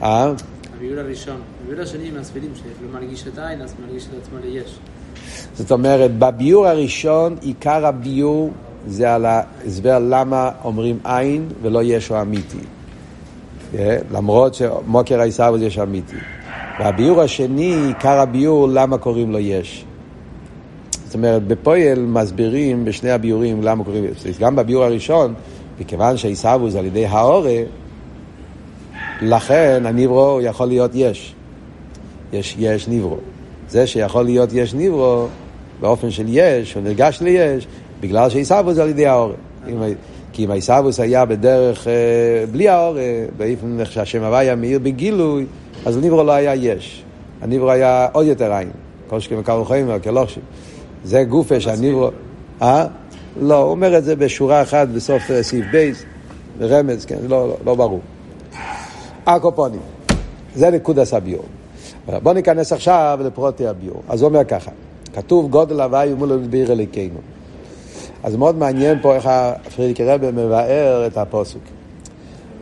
אה? 0.03 0.33
הביור 0.77 1.01
הראשון. 1.01 1.41
הביור 1.65 1.83
השני 1.83 2.11
מסבירים 2.21 2.51
שלא 2.55 3.01
מרגיש 3.01 3.27
את 3.27 3.39
העין, 3.39 3.63
אז 3.63 3.75
מרגיש 3.87 4.07
את 4.07 4.23
עצמו 4.23 4.39
ליש. 4.45 4.79
זאת 5.55 5.73
אומרת, 5.73 6.19
בביור 6.19 6.67
הראשון, 6.67 7.37
עיקר 7.41 7.87
הביור 7.87 8.51
זה 8.87 9.15
על 9.15 9.27
ההסבר 9.27 9.99
למה 9.99 10.51
אומרים 10.65 10.99
עין 11.05 11.49
ולא 11.63 11.83
ישו 11.83 12.21
אמיתי. 12.21 12.59
Yeah, 13.73 13.77
למרות 14.13 14.55
שמוקר 14.55 15.21
העיסאוווס 15.21 15.63
יש 15.63 15.79
אמיתי. 15.79 16.17
והביור 16.79 17.23
השני, 17.23 17.75
עיקר 17.87 18.21
הביור, 18.21 18.69
למה 18.69 18.99
קוראים 18.99 19.33
לו 19.33 19.39
יש. 19.39 19.85
זאת 21.07 21.15
אומרת, 21.15 21.47
בפועל 21.47 22.01
מסבירים 22.01 22.85
בשני 22.85 23.11
הביורים 23.11 23.63
למה 23.63 23.85
קוראים, 23.85 24.05
גם 24.41 24.57
בביור 24.57 24.85
הראשון, 24.85 25.35
מכיוון 25.81 26.17
שעיסאוווס 26.17 26.75
על 26.75 26.85
ידי 26.85 27.07
האורה, 27.07 27.63
לכן 29.23 29.83
הניברו 29.87 30.41
יכול 30.43 30.67
להיות 30.67 30.91
יש. 30.95 31.35
יש, 32.33 32.57
יש 32.59 32.89
ניברו. 32.89 33.17
זה 33.69 33.87
שיכול 33.87 34.25
להיות 34.25 34.53
יש 34.53 34.75
ניברו, 34.75 35.27
באופן 35.81 36.11
של 36.11 36.25
יש, 36.29 36.75
הוא 36.75 36.83
נרגש 36.83 37.23
ליש, 37.23 37.67
בגלל 38.01 38.31
שעיסאוווס 38.31 38.79
על 38.79 38.89
ידי 38.89 39.07
האורה. 39.07 39.35
כי 40.33 40.45
אם 40.45 40.51
העיסאוווס 40.51 41.01
היה 41.01 41.25
בדרך 41.25 41.89
אה, 41.89 41.93
בלי 42.51 42.69
האורה, 42.69 43.03
באופן 43.37 43.81
איך 43.81 43.93
שהשם 43.93 44.25
הוויה 44.25 44.57
מאיר 44.57 44.79
בגילוי, 44.79 45.47
אז 45.87 45.97
הניברו 45.97 46.25
לא 46.25 46.33
היה 46.33 46.55
יש. 46.55 47.05
הניברו 47.43 47.71
היה 47.71 48.09
עוד 48.13 48.27
יותר 48.27 48.53
עין. 48.53 48.71
כל 49.09 49.21
שכם 49.21 49.37
וקל 49.39 49.53
וחיים, 49.53 49.89
כלושים. 50.03 50.43
זה 51.05 51.25
גופה 51.25 51.61
שהניברו... 51.61 52.11
אה? 52.63 52.87
לא, 53.41 53.57
הוא 53.57 53.71
אומר 53.71 53.99
את 53.99 54.05
זה 54.05 54.17
בשורה 54.17 54.63
אחת 54.63 54.89
בסוף 54.89 55.31
אה, 55.31 55.43
סעיף 55.43 55.65
בייס, 55.73 56.05
ברמז, 56.59 57.05
כן, 57.05 57.17
לא, 57.29 57.49
לא, 57.49 57.57
לא 57.65 57.75
ברור. 57.75 58.01
הקופונים, 59.27 59.81
זה 60.55 60.71
נקודס 60.71 61.15
הביור. 61.15 61.45
בואו 62.23 62.35
ניכנס 62.35 62.73
עכשיו 62.73 63.19
לפרוטי 63.25 63.67
הביור. 63.67 64.03
אז 64.09 64.23
הוא 64.23 64.29
אומר 64.29 64.45
ככה, 64.45 64.71
כתוב 65.15 65.51
גודל 65.51 65.81
הוואי 65.81 66.13
ומול 66.13 66.39
בעיר 66.51 66.73
אליקנו. 66.73 67.36
אז 68.27 68.37
מאוד 68.37 68.57
מעניין 68.57 68.99
פה 69.03 69.15
איך 69.15 69.27
הפרידיקי 69.27 70.05
רבי 70.05 70.27
מבאר 70.31 71.07
את 71.07 71.17
הפוסוק. 71.17 71.63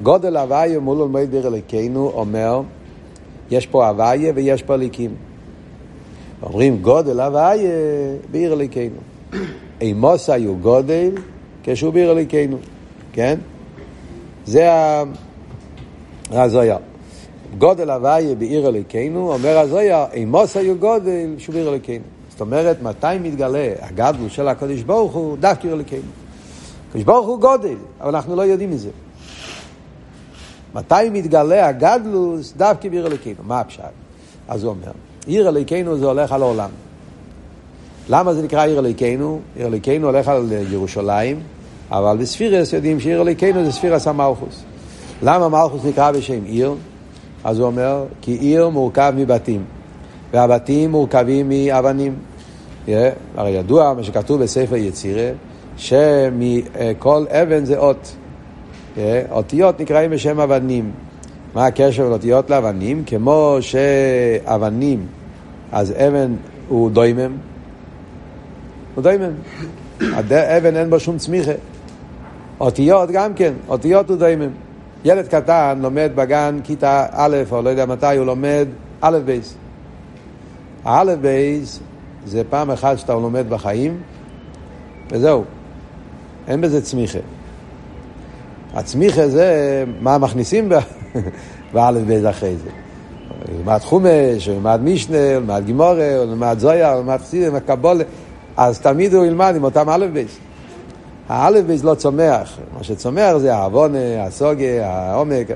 גודל 0.02 0.36
הוויה 0.36 0.78
מול 0.78 0.98
עולמי 0.98 1.26
דיר 1.26 1.48
אליקנו 1.48 2.10
אומר, 2.14 2.60
יש 3.50 3.66
פה 3.66 3.88
הוויה 3.88 4.32
ויש 4.34 4.62
פה 4.62 4.74
אליקים. 4.74 5.14
אומרים 6.42 6.82
גודל 6.82 7.20
הוויה 7.20 7.70
בעיר 8.30 8.52
אליקנו. 8.52 8.96
אימוס 9.80 10.30
היו 10.30 10.56
גודל 10.56 11.10
כשהוא 11.62 11.92
בעיר 11.92 12.12
אליקנו, 12.12 12.56
כן? 13.12 13.38
זה 14.46 14.68
הזויה. 16.30 16.76
גודל 17.58 17.90
הוויה 17.90 18.34
בעיר 18.34 18.68
אליקנו, 18.68 19.32
אומר 19.32 19.58
הזויה, 19.58 20.06
אימוס 20.12 20.56
היו 20.56 20.78
גודל 20.78 21.34
שהוא 21.38 21.54
בעיר 21.54 21.70
אליקנו. 21.70 22.13
זאת 22.34 22.40
אומרת, 22.40 22.82
מתי 22.82 23.06
מתגלה 23.22 23.72
הגדלות 23.80 24.30
של 24.30 24.48
הקדוש 24.48 24.82
ברוך 24.82 25.12
הוא 25.12 25.36
דווקא 25.40 25.68
אלוקינו. 25.68 26.02
הקדוש 26.88 27.04
ברוך 27.04 27.26
הוא 27.26 27.40
גודל, 27.40 27.76
אבל 28.00 28.14
אנחנו 28.14 28.36
לא 28.36 28.42
יודעים 28.42 28.70
מזה. 28.70 28.90
מתי 30.74 31.10
מתגלה 31.12 31.68
הגדלוס 31.68 32.52
דווקא 32.56 32.88
בעיר 32.88 33.06
אלוקינו? 33.06 33.36
מה 33.42 33.60
הפשט? 33.60 33.82
אז 34.48 34.64
הוא 34.64 34.70
אומר, 34.70 34.92
עיר 35.26 35.48
אלוקינו 35.48 35.98
זה 35.98 36.06
הולך 36.06 36.32
על 36.32 36.42
העולם. 36.42 36.70
למה 38.08 38.34
זה 38.34 38.42
נקרא 38.42 38.64
עיר 38.64 38.78
אלוקינו? 38.78 39.40
עיר 39.56 39.66
אלוקינו 39.66 40.06
הולך 40.06 40.28
על 40.28 40.52
ירושלים, 40.70 41.40
אבל 41.90 42.16
בספירס 42.16 42.72
יודעים 42.72 43.00
שעיר 43.00 43.22
אלוקינו 43.22 43.64
זה 43.64 43.72
ספירס 43.72 44.06
המלכוס. 44.06 44.62
למה 45.22 45.48
מלכוס 45.48 45.84
נקרא 45.84 46.10
בשם 46.10 46.44
עיר? 46.44 46.74
אז 47.44 47.58
הוא 47.58 47.66
אומר, 47.66 48.04
כי 48.20 48.32
עיר 48.32 48.68
מורכב 48.68 49.12
מבתים. 49.16 49.64
והבתים 50.34 50.90
מורכבים 50.90 51.48
מאבנים. 51.48 52.14
Yeah, 52.86 52.90
הרי 53.36 53.50
ידוע 53.50 53.94
מה 53.94 54.02
שכתוב 54.02 54.42
בספר 54.42 54.76
יצירה, 54.76 55.30
שמכל 55.76 57.24
אבן 57.28 57.64
זה 57.64 57.78
אות. 57.78 58.16
Yeah, 58.96 58.98
אותיות 59.30 59.80
נקראים 59.80 60.10
בשם 60.10 60.40
אבנים. 60.40 60.90
מה 61.54 61.66
הקשר 61.66 62.02
בין 62.02 62.12
אותיות 62.12 62.50
לאבנים? 62.50 63.02
כמו 63.06 63.56
שאבנים, 63.60 65.06
אז 65.72 65.92
אבן 65.92 66.34
הוא 66.68 66.90
דוימם, 66.90 67.32
הוא 68.94 69.04
דוימם. 69.04 69.32
אבן 70.32 70.76
אין 70.76 70.90
בו 70.90 71.00
שום 71.00 71.18
צמיחה. 71.18 71.52
אותיות 72.60 73.10
גם 73.10 73.34
כן, 73.34 73.52
אותיות 73.68 74.10
הוא 74.10 74.16
דוימם. 74.16 74.50
ילד 75.04 75.28
קטן 75.28 75.78
לומד 75.82 76.10
בגן 76.14 76.58
כיתה 76.64 77.06
א', 77.12 77.36
או 77.50 77.62
לא 77.62 77.70
יודע 77.70 77.86
מתי 77.86 78.16
הוא 78.16 78.26
לומד 78.26 78.66
א' 79.00 79.18
בית. 79.24 79.54
האלף 80.84 81.18
בית 81.18 81.80
זה 82.26 82.42
פעם 82.50 82.70
אחת 82.70 82.98
שאתה 82.98 83.12
לומד 83.12 83.50
בחיים, 83.50 84.00
וזהו. 85.10 85.44
אין 86.48 86.60
בזה 86.60 86.82
צמיחה. 86.82 87.18
הצמיחה 88.74 89.28
זה 89.28 89.84
מה 90.00 90.18
מכניסים 90.18 90.68
באלף 91.72 92.02
בית 92.02 92.24
אחרי 92.24 92.56
זה. 92.56 92.70
למד 93.60 93.78
חומש, 93.78 94.48
למד 94.48 94.80
משנה, 94.82 95.34
למד 95.36 95.62
גמרא, 95.64 96.24
למד 96.24 96.58
זוהר, 96.58 96.96
למד 96.96 97.16
חסידות, 97.20 97.48
למד 97.48 97.60
קבלה, 97.60 98.04
אז 98.56 98.80
תמיד 98.80 99.14
הוא 99.14 99.24
ילמד 99.24 99.52
עם 99.56 99.64
אותם 99.64 99.90
אלף 99.90 100.10
בית. 100.10 100.38
האלף 101.28 101.64
בית 101.64 101.84
לא 101.84 101.94
צומח, 101.94 102.58
מה 102.76 102.84
שצומח 102.84 103.36
זה 103.36 103.54
ההבנה, 103.54 104.24
ההשגה, 104.24 104.86
העומק, 104.86 105.46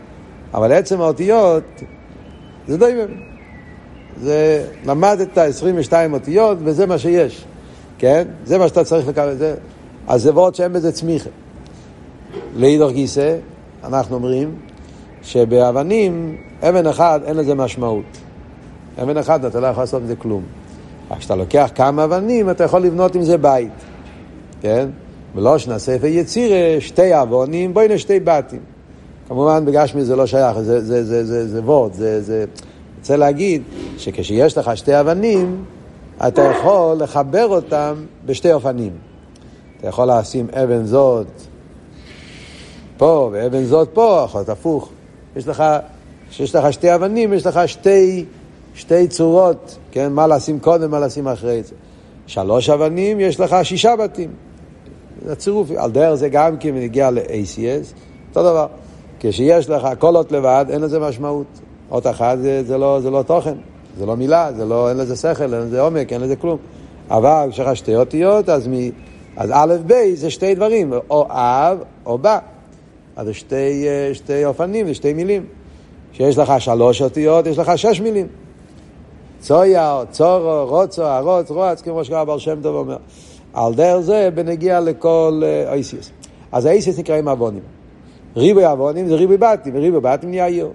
אבל 0.54 0.72
עצם 0.72 1.00
האותיות 1.00 1.64
זה 2.68 2.78
די... 2.78 2.92
זה 4.22 4.64
למדת 4.86 5.38
22 5.38 6.12
אותיות 6.12 6.58
וזה 6.64 6.86
מה 6.86 6.98
שיש, 6.98 7.44
כן? 7.98 8.28
זה 8.44 8.58
מה 8.58 8.68
שאתה 8.68 8.84
צריך 8.84 9.08
לקבל, 9.08 9.34
זה. 9.34 9.54
אז 10.08 10.22
זה 10.22 10.34
ועוד 10.34 10.54
שאין 10.54 10.72
בזה 10.72 10.92
צמיחה. 10.92 11.30
לאידור 12.56 12.90
גיסא, 12.90 13.36
אנחנו 13.84 14.14
אומרים 14.14 14.54
שבאבנים, 15.22 16.36
אבן 16.62 16.86
אחד 16.86 17.20
אין 17.24 17.36
לזה 17.36 17.54
משמעות. 17.54 18.04
אבן 19.02 19.16
אחד 19.16 19.44
אתה 19.44 19.60
לא 19.60 19.66
יכול 19.66 19.82
לעשות 19.82 20.02
עם 20.02 20.08
זה 20.08 20.16
כלום. 20.16 20.42
אבל 21.10 21.18
כשאתה 21.18 21.36
לוקח 21.36 21.70
כמה 21.74 22.04
אבנים, 22.04 22.50
אתה 22.50 22.64
יכול 22.64 22.80
לבנות 22.80 23.14
עם 23.14 23.22
זה 23.22 23.38
בית, 23.38 23.72
כן? 24.60 24.88
ולא 25.34 25.58
שנעשה 25.58 26.06
יצירה, 26.06 26.80
שתי 26.80 27.22
אבונים, 27.22 27.74
בואי 27.74 27.88
נשתי 27.88 28.20
בתים. 28.20 28.60
כמובן 29.28 29.64
בגשמי 29.64 30.04
זה 30.04 30.16
לא 30.16 30.26
שייך, 30.26 30.58
זה, 30.58 30.80
זה, 30.80 31.04
זה, 31.04 31.24
זה, 31.24 31.48
זה 31.48 31.60
וורד, 31.62 31.92
זה, 31.92 32.22
זה, 32.22 32.44
רוצה 32.98 33.16
להגיד 33.16 33.62
שכשיש 33.98 34.58
לך 34.58 34.76
שתי 34.76 35.00
אבנים, 35.00 35.64
אתה 36.28 36.42
יכול 36.42 36.96
לחבר 37.00 37.46
אותם 37.46 37.94
בשתי 38.26 38.52
אופנים. 38.52 38.92
אתה 39.78 39.88
יכול 39.88 40.10
לשים 40.12 40.46
אבן 40.52 40.86
זאת 40.86 41.26
פה 42.96 43.30
ואבן 43.32 43.64
זאת 43.64 43.88
פה, 43.92 44.22
יכול 44.24 44.38
להיות 44.38 44.48
הפוך. 44.48 44.90
יש 45.36 45.48
לך, 45.48 45.64
כשיש 46.30 46.54
לך 46.54 46.72
שתי 46.72 46.94
אבנים, 46.94 47.32
יש 47.32 47.46
לך 47.46 47.60
שתי, 47.66 48.24
שתי 48.74 49.08
צורות, 49.08 49.78
כן? 49.90 50.12
מה 50.12 50.26
לשים 50.26 50.60
קודם, 50.60 50.90
מה 50.90 51.00
לשים 51.00 51.28
אחרי 51.28 51.62
זה. 51.62 51.74
שלוש 52.26 52.70
אבנים, 52.70 53.20
יש 53.20 53.40
לך 53.40 53.56
שישה 53.62 53.96
בתים. 53.96 54.30
זה 55.26 55.34
צירוף, 55.34 55.70
על 55.76 55.90
דרך 55.90 56.14
זה 56.14 56.28
גם 56.28 56.56
כן 56.56 56.74
נגיע 56.74 57.10
ל-ACS, 57.10 57.94
אותו 58.28 58.42
דבר. 58.42 58.66
כשיש 59.20 59.68
לך 59.68 59.88
אות 60.02 60.32
לבד, 60.32 60.66
אין 60.68 60.80
לזה 60.80 61.00
משמעות. 61.00 61.60
אות 61.90 62.06
אחת 62.06 62.38
זה, 62.38 62.62
זה, 62.64 62.78
לא, 62.78 63.00
זה 63.00 63.10
לא 63.10 63.22
תוכן, 63.22 63.54
זה 63.98 64.06
לא 64.06 64.16
מילה, 64.16 64.52
זה 64.56 64.64
לא, 64.64 64.88
אין 64.88 64.96
לזה 64.96 65.16
שכל, 65.16 65.54
אין 65.54 65.62
לזה 65.62 65.80
עומק, 65.80 66.12
אין 66.12 66.20
לזה 66.20 66.36
כלום. 66.36 66.58
אבל 67.10 67.48
כשיש 67.50 67.66
לך 67.66 67.76
שתי 67.76 67.96
אותיות, 67.96 68.48
אז, 68.48 68.68
מ, 68.68 68.72
אז 69.36 69.50
א' 69.52 69.74
ב' 69.86 70.14
זה 70.14 70.30
שתי 70.30 70.54
דברים, 70.54 70.92
או 71.10 71.26
אב 71.30 71.78
או 72.06 72.18
בא. 72.18 72.38
אז 73.16 73.26
זה 73.26 73.34
שתי, 73.34 73.88
אה, 73.88 74.14
שתי 74.14 74.44
אופנים, 74.44 74.86
זה 74.86 74.94
שתי 74.94 75.12
מילים. 75.12 75.46
כשיש 76.12 76.38
לך 76.38 76.52
שלוש 76.58 77.02
אותיות, 77.02 77.46
יש 77.46 77.58
לך 77.58 77.78
שש 77.78 78.00
מילים. 78.00 78.26
צויה, 79.40 80.02
צורו, 80.10 80.66
רוצו, 80.66 81.06
ארוץ, 81.06 81.50
רועץ, 81.50 81.82
כמו 81.82 82.04
שקרא 82.04 82.24
בר 82.24 82.38
שם 82.38 82.62
טוב 82.62 82.76
אומר. 82.76 82.96
על 83.52 83.74
דרך 83.74 84.00
זה 84.00 84.28
בנגיע 84.34 84.80
לכל 84.80 85.42
אייסיוס. 85.66 86.10
אז 86.52 86.66
האייסיוס 86.66 86.98
נקראים 86.98 87.28
אבונים. 87.28 87.62
ריבוי 88.36 88.72
אבונים 88.72 89.08
זה 89.08 89.14
ריבוי 89.14 89.36
בתים, 89.36 89.76
וריבוי 89.76 90.00
בתים 90.00 90.30
נהיה 90.30 90.46
עיר. 90.46 90.70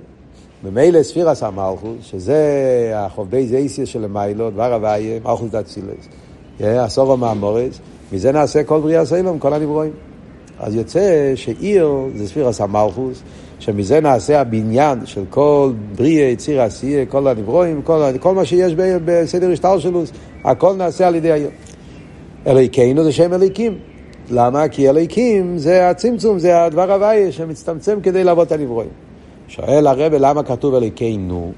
ממילא 0.63 1.03
ספירס 1.03 1.43
המלכוס, 1.43 1.97
שזה 2.01 2.91
החובדי 2.95 3.47
זה 3.47 3.57
אייסיוס 3.57 3.89
של 3.89 4.03
המיילו, 4.03 4.49
דבר 4.49 4.73
הוויה, 4.73 5.19
מלכוס 5.25 5.51
דת 5.51 5.67
סילס. 5.67 6.07
הסורו 6.59 7.17
מהמורס, 7.17 7.79
מזה 8.11 8.31
נעשה 8.31 8.63
כל 8.63 8.79
בריאה 8.79 9.05
סלום, 9.05 9.39
כל 9.39 9.53
הנברואים. 9.53 9.91
אז 10.59 10.75
יוצא 10.75 11.31
שעיר 11.35 11.89
זה 12.15 12.27
ספירס 12.27 12.61
המלכוס, 12.61 13.21
שמזה 13.59 13.99
נעשה 13.99 14.41
הבניין 14.41 15.05
של 15.05 15.23
כל 15.29 15.71
בריאה, 15.95 16.25
יציר 16.25 16.61
עשייה, 16.61 17.05
כל 17.05 17.27
הנברואים, 17.27 17.81
כל, 17.81 18.01
כל 18.19 18.35
מה 18.35 18.45
שיש 18.45 18.73
בסדר 19.05 19.51
השטר 19.51 19.79
שלו, 19.79 20.03
הכל 20.43 20.73
נעשה 20.73 21.07
על 21.07 21.15
ידי 21.15 21.31
העיר. 21.31 21.49
אלוהיקינו 22.47 23.03
זה 23.03 23.11
שם 23.11 23.33
אלוהיקים. 23.33 23.77
למה? 24.29 24.67
כי 24.67 24.89
אלוהיקים 24.89 25.57
זה 25.57 25.89
הצמצום, 25.89 26.39
זה 26.39 26.63
הדבר 26.63 26.91
הוויה 26.91 27.31
שמצטמצם 27.31 28.01
כדי 28.03 28.23
לעבוד 28.23 28.47
את 28.47 28.51
הנברואים. 28.51 29.02
שואל 29.55 29.87
הרבה 29.87 30.17
למה 30.17 30.43
כתוב 30.43 30.75
אלוהיקינו? 30.75 31.51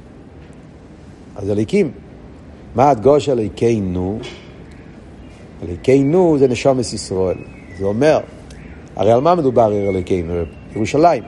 אז 1.35 1.49
אלוהיקים. 1.49 1.91
מה 2.75 2.89
הדגוש 2.89 3.29
אלוהיקינו? 3.29 4.19
אלוהיקינו 5.63 6.35
זה 6.39 6.47
נשומת 6.47 6.93
ישראל. 6.93 7.37
זה 7.79 7.85
אומר, 7.85 8.19
הרי 8.95 9.11
על 9.11 9.21
מה 9.21 9.35
מדובר 9.35 9.71
אלוהיקינו? 9.71 10.33
ירושלים. 10.75 11.23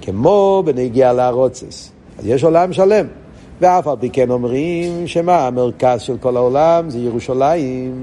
כמו 0.00 0.62
בנגיע 0.66 1.12
לארוצס. 1.12 1.92
אז 2.18 2.26
יש 2.26 2.44
עולם 2.44 2.72
שלם. 2.72 3.06
ואף 3.60 3.86
על 3.86 3.96
פי 4.00 4.10
כן 4.10 4.30
אומרים 4.30 5.06
שמה, 5.06 5.46
המרכז 5.46 6.00
של 6.00 6.16
כל 6.18 6.36
העולם 6.36 6.90
זה 6.90 6.98
ירושלים. 6.98 7.94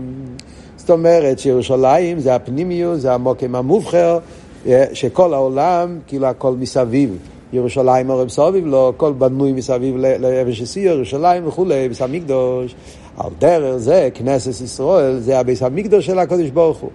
זאת 0.77 0.89
אומרת 0.89 1.39
שירושלים 1.39 2.19
זה 2.19 2.35
הפנימיות, 2.35 2.99
זה 2.99 3.13
המוקם 3.13 3.55
המובחר, 3.55 4.19
אה, 4.67 4.85
שכל 4.93 5.33
העולם, 5.33 5.99
כאילו 6.07 6.27
הכל 6.27 6.53
מסביב. 6.53 7.17
ירושלים 7.53 8.11
הרי 8.11 8.25
מסביב 8.25 8.65
לו, 8.65 8.89
הכל 8.89 9.13
בנוי 9.13 9.51
מסביב 9.51 9.97
לאבן 9.97 10.53
שסיר, 10.53 10.95
ירושלים 10.95 11.47
וכולי, 11.47 11.89
ביס 11.89 12.01
המקדוש. 12.01 12.75
על 13.17 13.31
דרך 13.39 13.77
זה, 13.77 14.09
כנסת 14.13 14.61
ישראל, 14.61 15.19
זה 15.19 15.39
הביס 15.39 15.63
המקדוש 15.63 16.05
של 16.05 16.19
הקדוש 16.19 16.49
ברוך 16.49 16.77
הוא. 16.77 16.89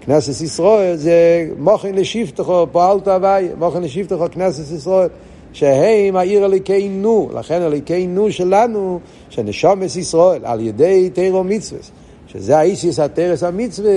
כנסת 0.00 0.42
ישראל 0.44 0.96
זה 0.96 1.48
מוכן 1.58 1.94
לשבטכו, 1.94 2.66
פועלת 2.72 3.08
הווי, 3.08 3.48
מוכן 3.58 3.82
לשבטכו 3.82 4.24
כנסת 4.30 4.74
ישראל, 4.76 5.08
שהם 5.52 6.16
העיר 6.16 6.44
אליקנו, 6.44 7.30
לכן 7.34 7.62
אליקנו 7.62 8.32
שלנו, 8.32 9.00
שנשומס 9.30 9.96
ישראל, 9.96 10.40
על 10.44 10.60
ידי 10.60 11.10
תירו 11.12 11.44
מצווה, 11.44 11.80
שזה 12.32 12.58
האיסיס 12.58 12.98
התרס 12.98 13.42
המצווה, 13.42 13.90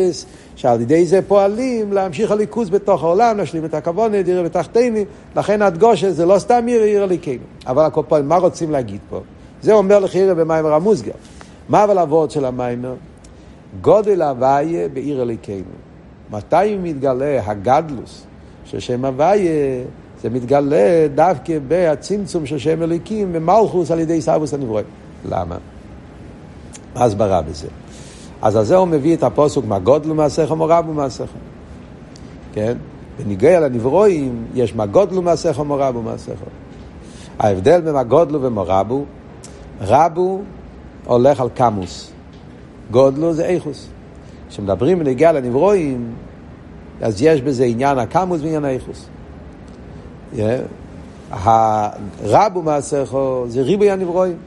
שעל 0.56 0.82
ידי 0.82 1.06
זה 1.06 1.20
פועלים 1.28 1.94
להמשיך 1.94 2.32
הליכוז 2.32 2.70
בתוך 2.70 3.04
העולם, 3.04 3.38
להשלים 3.38 3.66
את 3.66 3.74
הכבוד, 3.74 4.16
דירה 4.16 4.44
בתחתינו, 4.44 5.00
לכן 5.36 5.62
הדגושה 5.62 6.12
זה 6.12 6.26
לא 6.26 6.40
סתם 6.40 6.64
עיר, 6.68 6.82
עיר 6.82 7.04
אליקנו. 7.04 7.44
אבל 7.68 7.86
הקופון, 7.86 8.28
מה 8.28 8.38
רוצים 8.38 8.72
להגיד 8.72 9.00
פה? 9.10 9.20
זה 9.62 9.74
אומר 9.74 10.00
לחירה 10.00 10.34
במיימר 10.34 10.74
המוסגר. 10.74 11.12
מה 11.70 11.84
אבל 11.84 11.98
הוורד 11.98 12.32
של 12.32 12.46
המיימר? 12.46 12.94
גודל 13.82 14.22
הוויה 14.22 14.90
בעיר 14.90 15.22
אליקנו. 15.22 15.76
מתי 16.32 16.78
מתגלה 16.84 17.42
הגדלוס 17.46 18.24
של 18.66 18.80
שם 18.80 19.06
הוויה? 19.06 19.84
זה 20.22 20.30
מתגלה 20.30 21.08
דווקא 21.16 21.60
בהצמצום 21.68 22.46
של 22.46 22.58
שם 22.58 22.84
אליקים 22.84 23.30
ומלכוס 23.32 23.92
על 23.92 24.00
ידי 24.00 24.22
סבוס 24.22 24.54
הנברואים. 24.54 24.86
למה? 25.30 25.58
מה 26.96 27.04
הסברה 27.04 27.42
בזה? 27.42 27.68
אז 28.42 28.56
על 28.56 28.64
זה 28.64 28.76
הוא 28.76 28.88
מביא 28.88 29.16
את 29.16 29.24
הפוסוק 29.24 29.66
מה 29.66 29.80
גודלו 29.80 30.16
מעשיכם 30.16 30.62
או 30.62 30.66
רבו 30.70 30.94
מעשיכם. 30.94 31.40
כן? 32.54 32.78
בניגע 33.18 33.60
לנברואים 33.60 34.46
יש 34.54 34.76
מה 34.76 34.86
גודלו 34.86 35.22
מעשיכם 35.22 35.70
או 35.70 35.76
רבו 35.80 36.02
מעשיכם. 36.02 36.46
ההבדל 37.40 37.82
בין 37.82 37.94
מה 37.94 38.04
גודלו 38.04 38.42
ומורבו, 38.42 39.06
רבו 39.82 40.42
הולך 41.06 41.40
על 41.40 41.50
קמוס, 41.50 42.12
גודלו 42.92 43.34
זה 43.34 43.46
איכוס. 43.46 43.88
כשמדברים 44.50 45.00
בנגיעה 45.00 45.32
לנברואים, 45.32 46.14
אז 47.02 47.22
יש 47.22 47.42
בזה 47.42 47.66
עניין 47.66 48.00
הקמוס 48.00 48.42
ועניין 48.42 48.66
האיכוס. 48.66 49.06
Yeah. 50.34 50.38
הרבו 51.32 52.62
מעשיכו 52.62 53.46
זה 53.48 53.62
ריבוי 53.62 53.92
הנברואים. 53.92 54.38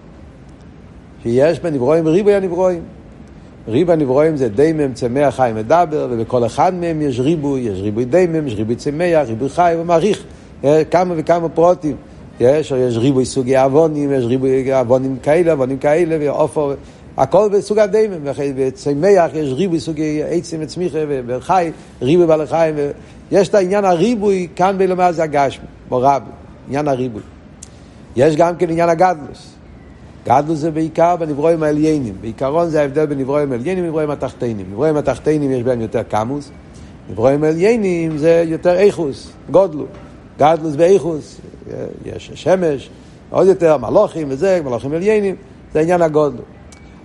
שיש 1.23 1.61
בנברואים 1.61 2.07
ריבוי 2.07 2.35
הנברואים. 2.35 2.83
ריבוי 3.69 3.95
הנברואים 3.95 4.37
זה 4.37 4.49
דיימם, 4.49 4.93
צמח, 4.93 5.35
חי, 5.37 5.51
מדבר, 5.55 6.09
ובכל 6.11 6.47
אחד 6.47 6.75
מהם 6.75 7.03
יש 7.03 7.21
ריבוי, 7.21 7.61
יש 7.61 7.81
ריבוי 7.81 8.05
דיימם, 8.05 8.47
יש 8.47 8.55
ריבוי 8.55 8.77
צמח, 8.77 9.29
ריבוי 9.29 9.49
חי 9.49 9.75
ומעריך 9.79 10.25
כמה 10.91 11.15
וכמה 11.17 11.49
פרוטים. 11.49 11.97
יש, 12.41 12.73
יש 12.77 12.97
ריבוי 12.97 13.25
סוגי 13.25 13.65
אבונים, 13.65 14.13
יש 14.13 14.25
ריבוי 14.25 14.81
אבונים 14.81 15.17
כאלה, 15.23 15.53
אבונים 15.53 15.79
כאלה, 15.79 16.17
ועופר. 16.21 16.75
הכל 17.17 17.49
בסוג 17.53 17.79
הדיימם, 17.79 18.17
וצמח 18.57 19.31
יש 19.35 19.53
ריבוי 19.53 19.81
סוגי 19.81 20.23
עצים 20.29 20.61
וצמיחה 20.63 20.99
וחי, 21.27 21.71
ריבוי 22.03 22.27
בעלי 22.27 22.47
חיים, 22.47 22.75
יש 23.33 23.49
את 23.49 23.55
העניין 23.55 23.85
הריבוי 23.85 24.49
כאן 24.57 24.79
בלומר 24.79 25.13
זה 25.13 25.23
הגשמי, 25.23 25.65
מורב, 25.91 26.23
עניין 26.69 26.89
הריבוי. 26.89 27.23
יש 28.17 28.37
גם 28.37 28.57
כן 28.57 28.71
עניין 28.71 28.89
הגדלוס. 28.89 29.58
גדלוס 30.29 30.59
זה 30.59 30.71
בעיקר 30.71 31.17
בנברואים 31.17 31.63
העליינים, 31.63 32.15
בעיקרון 32.21 32.69
זה 32.69 32.81
ההבדל 32.81 33.07
בין 33.07 33.19
נברואים 33.19 33.53
העליינים 33.53 33.85
ונברואים 33.85 34.11
התחתינים. 34.11 34.67
נברואים 34.71 34.97
התחתינים 34.97 35.51
יש 35.51 35.63
בהם 35.63 35.81
יותר 35.81 36.03
קמוס, 36.03 36.51
נברואים 37.11 37.45
העליינים 37.45 38.19
זה 38.19 38.45
יותר 38.47 38.75
איכוס, 38.75 39.33
גודלו. 39.51 39.87
גדלוס 40.39 40.75
ואיכוס, 40.77 41.41
יש 42.05 42.31
שמש, 42.35 42.91
עוד 43.31 43.47
יותר 43.47 43.77
מלוכים 43.79 44.27
וזה, 44.31 44.61
מלוכים 44.65 44.93
עליינים, 44.93 45.35
זה 45.73 45.81
עניין 45.81 46.03
הגודלו. 46.03 46.43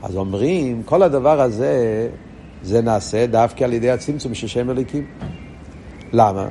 אז 0.01 0.15
אומרים, 0.15 0.83
כל 0.86 1.03
הדבר 1.03 1.41
הזה, 1.41 2.07
זה 2.63 2.81
נעשה 2.81 3.25
דווקא 3.25 3.63
על 3.63 3.73
ידי 3.73 3.91
הצמצום 3.91 4.33
של 4.33 4.47
שם 4.47 4.69
אליקים. 4.69 5.05
למה? 6.13 6.47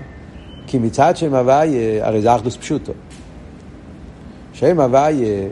כי 0.67 0.79
מצד 0.79 1.17
שם 1.17 1.35
הוויה, 1.35 2.07
הרי 2.07 2.23
זה 2.23 2.35
אחדוס 2.35 2.57
פשוטו. 2.57 2.93
שם 4.53 4.81
הוויה, 4.81 5.49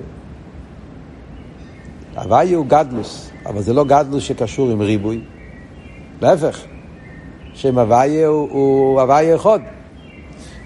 הוויה 2.17 2.57
הוא 2.57 2.67
גדלוס, 2.67 3.31
אבל 3.47 3.63
זה 3.63 3.73
לא 3.73 3.85
גדלוס 3.85 4.23
שקשור 4.23 4.71
עם 4.71 4.81
ריבוי. 4.81 5.21
להפך, 6.23 6.61
שם 7.55 7.79
הוויה 7.79 8.27
הוא, 8.27 9.01
הוויה 9.01 9.37
אחד. 9.37 9.61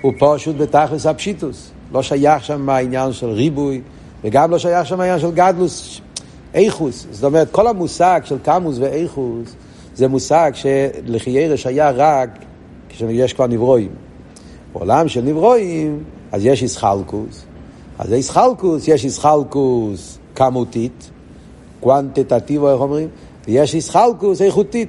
הוא 0.02 0.12
פשוט 0.18 0.56
בתכלס 0.56 1.06
הפשיטוס. 1.06 1.70
לא 1.92 2.02
שייך 2.02 2.44
שם 2.44 2.68
העניין 2.68 3.12
של 3.12 3.30
ריבוי, 3.30 3.80
וגם 4.24 4.50
לא 4.50 4.58
שייך 4.58 4.86
שם 4.86 5.00
העניין 5.00 5.18
של 5.18 5.30
גדלוס, 5.30 6.00
איכוס, 6.54 7.06
זאת 7.10 7.24
אומרת, 7.24 7.50
כל 7.50 7.66
המושג 7.66 8.20
של 8.24 8.38
קמוס 8.38 8.78
ואיכוס 8.78 9.54
זה 9.94 10.08
מושג 10.08 10.52
שלחיירש 10.54 11.66
היה 11.66 11.90
רק 11.90 12.38
כשיש 12.88 13.32
כבר 13.32 13.46
נברואים. 13.46 13.90
בעולם 14.72 15.08
של 15.08 15.22
נברואים, 15.22 16.04
אז 16.32 16.46
יש 16.46 16.62
איסחלקוס. 16.62 17.44
אז 17.98 18.12
איסחלקוס, 18.12 18.88
יש 18.88 19.04
איסחלקוס 19.04 20.18
כמותית, 20.34 21.10
קוונטטטיבו, 21.84 22.72
איך 22.72 22.80
אומרים? 22.80 23.08
ויש 23.46 23.74
איסחלקוס 23.74 24.42
איכותית, 24.42 24.88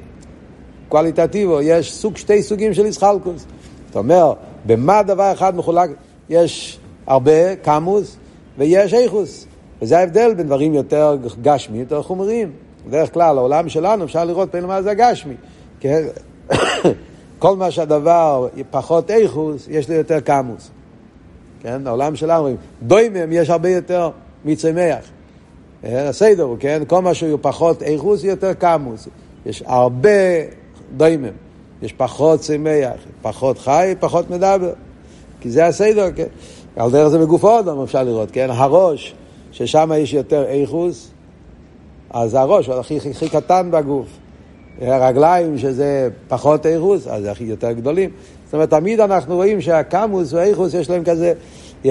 קואליטטיבו, 0.89 1.61
יש 1.61 1.93
סוג, 1.93 2.17
שתי 2.17 2.43
סוגים 2.43 2.73
של 2.73 2.85
איסחלקוס. 2.85 3.45
זאת 3.87 3.95
אומרת, 3.95 4.37
במה 4.65 5.03
דבר 5.03 5.31
אחד 5.33 5.55
מחולק? 5.55 5.89
יש 6.29 6.79
הרבה 7.07 7.55
קמוס 7.55 8.17
ויש 8.57 8.93
איכוס. 8.93 9.45
וזה 9.81 9.99
ההבדל 9.99 10.33
בין 10.33 10.47
דברים 10.47 10.73
יותר 10.73 11.17
גשמי, 11.41 11.77
יותר 11.77 12.01
חומריים. 12.01 12.51
בדרך 12.87 13.13
כלל, 13.13 13.37
העולם 13.37 13.69
שלנו, 13.69 14.05
אפשר 14.05 14.25
לראות 14.25 14.51
פעמים 14.51 14.67
מה 14.67 14.81
זה 14.81 14.91
הגשמי. 14.91 15.35
כל 17.39 17.55
מה 17.55 17.71
שהדבר 17.71 18.47
פחות 18.71 19.11
איכוס, 19.11 19.67
יש 19.69 19.89
לו 19.89 19.95
יותר 19.95 20.19
קמוס. 20.19 20.71
כן? 21.61 21.87
העולם 21.87 22.15
שלנו 22.15 22.37
אומרים, 22.37 22.57
דוימם 22.83 23.31
יש 23.31 23.49
הרבה 23.49 23.69
יותר 23.69 24.09
מצמח. 24.45 25.14
הסדר 25.85 26.47
כן? 26.59 26.83
כל 26.87 27.01
מה 27.01 27.13
שהוא 27.13 27.39
פחות 27.41 27.83
איכוס, 27.83 28.23
יותר 28.23 28.53
קמוס. 28.53 29.07
יש 29.45 29.63
הרבה 29.65 30.09
דוימם. 30.97 31.29
יש 31.81 31.93
פחות 31.93 32.39
צמח, 32.39 32.91
פחות 33.21 33.59
חי, 33.59 33.93
פחות 33.99 34.29
מדבר. 34.29 34.73
כי 35.39 35.49
זה 35.49 35.65
הסדר, 35.65 36.11
כן? 36.15 36.27
על 36.75 36.91
דרך 36.91 37.07
זה 37.07 37.19
בגוף 37.19 37.45
האודום 37.45 37.83
אפשר 37.83 38.03
לראות, 38.03 38.31
כן? 38.31 38.47
הראש, 38.49 39.15
ששם 39.51 39.91
יש 39.97 40.13
יותר 40.13 40.45
איכוס, 40.45 41.11
אז 42.09 42.33
הראש 42.33 42.67
הוא 42.67 42.75
הכי, 42.75 42.97
הכי 43.11 43.29
קטן 43.29 43.71
בגוף. 43.71 44.07
הרגליים, 44.81 45.57
שזה 45.57 46.09
פחות 46.27 46.65
איכוס, 46.65 47.07
אז 47.07 47.23
זה 47.23 47.31
הכי 47.31 47.43
יותר 47.43 47.71
גדולים. 47.71 48.09
זאת 48.45 48.53
אומרת, 48.53 48.69
תמיד 48.69 48.99
אנחנו 48.99 49.35
רואים 49.35 49.61
שהקמוס 49.61 50.33
והאיכוס 50.33 50.73
יש 50.73 50.89
להם 50.89 51.03
כזה... 51.03 51.33
Yeah. 51.83 51.87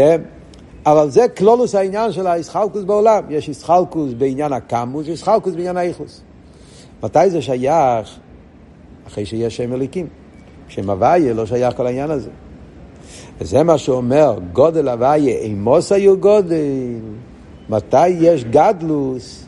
אבל 0.87 1.11
זה 1.11 1.29
כלולוס 1.29 1.75
העניין 1.75 2.13
של 2.13 2.27
הישחלקוס 2.27 2.85
בעולם. 2.85 3.25
יש 3.29 3.49
ישחלקוס 3.49 4.13
בעניין 4.19 4.53
הקמוס, 4.53 5.07
יש 5.07 5.09
ישחלקוס 5.09 5.55
בעניין 5.55 5.77
האיכוס. 5.77 6.21
מתי 7.03 7.31
זה 7.31 7.43
שייך? 7.43 8.19
אחרי 9.07 9.27
שיש 9.27 9.57
שם 9.57 9.73
אליקים. 9.73 10.07
שם 10.69 10.91
הוויה 10.91 11.35
לא 11.35 11.47
שייך 11.47 11.77
כל 11.77 11.87
העניין 11.87 12.11
הזה. 12.11 12.31
וזה 13.41 13.63
מה 13.63 13.79
שאומר, 13.79 14.39
גודל 14.53 14.89
הוויה, 14.89 15.39
אימוס 15.39 15.93
היו 15.93 16.19
גודל. 16.19 16.57
מתי 17.69 18.09
יש 18.09 18.45
גדלוס? 18.45 19.45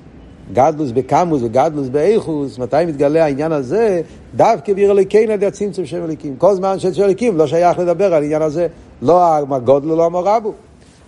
גדלוס 0.53 0.91
בקמוס 0.91 1.43
וגדלוס 1.43 1.89
באיכוס, 1.89 2.59
מתי 2.59 2.87
מתגלה 2.87 3.25
העניין 3.25 3.53
הזה? 3.53 4.01
דווקא 4.35 4.73
ביר 4.73 4.91
אלוקינו 4.91 5.25
על 5.25 5.31
ידי 5.31 5.47
הצמצום 5.47 5.87
שם 5.87 6.05
אליקים. 6.05 6.37
כל 6.37 6.55
זמן 6.55 6.79
של 6.79 6.93
שם 6.93 7.03
אליקים 7.03 7.37
לא 7.37 7.47
שייך 7.47 7.79
לדבר 7.79 8.15
על 8.15 8.23
העניין 8.23 8.43
הזה, 8.43 8.67
לא 9.03 9.35
הגודלו, 9.35 9.97
לא 9.97 10.07
המורבו. 10.07 10.53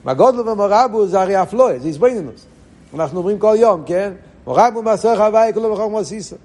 מהגודלו 0.05 0.47
ומורבו 0.47 1.07
זה 1.07 1.21
הרי 1.21 1.43
אפלואה, 1.43 1.79
זה 1.79 1.89
איזבנינוס. 1.89 2.47
אנחנו 2.95 3.19
אומרים 3.19 3.39
כל 3.39 3.55
יום, 3.59 3.83
כן? 3.87 4.13
מורבו 4.47 4.83
מעשיך 4.83 5.21
הוואי 5.21 5.53
כולו 5.55 5.73
וחום 5.73 5.93
מוסיסו. 5.93 6.37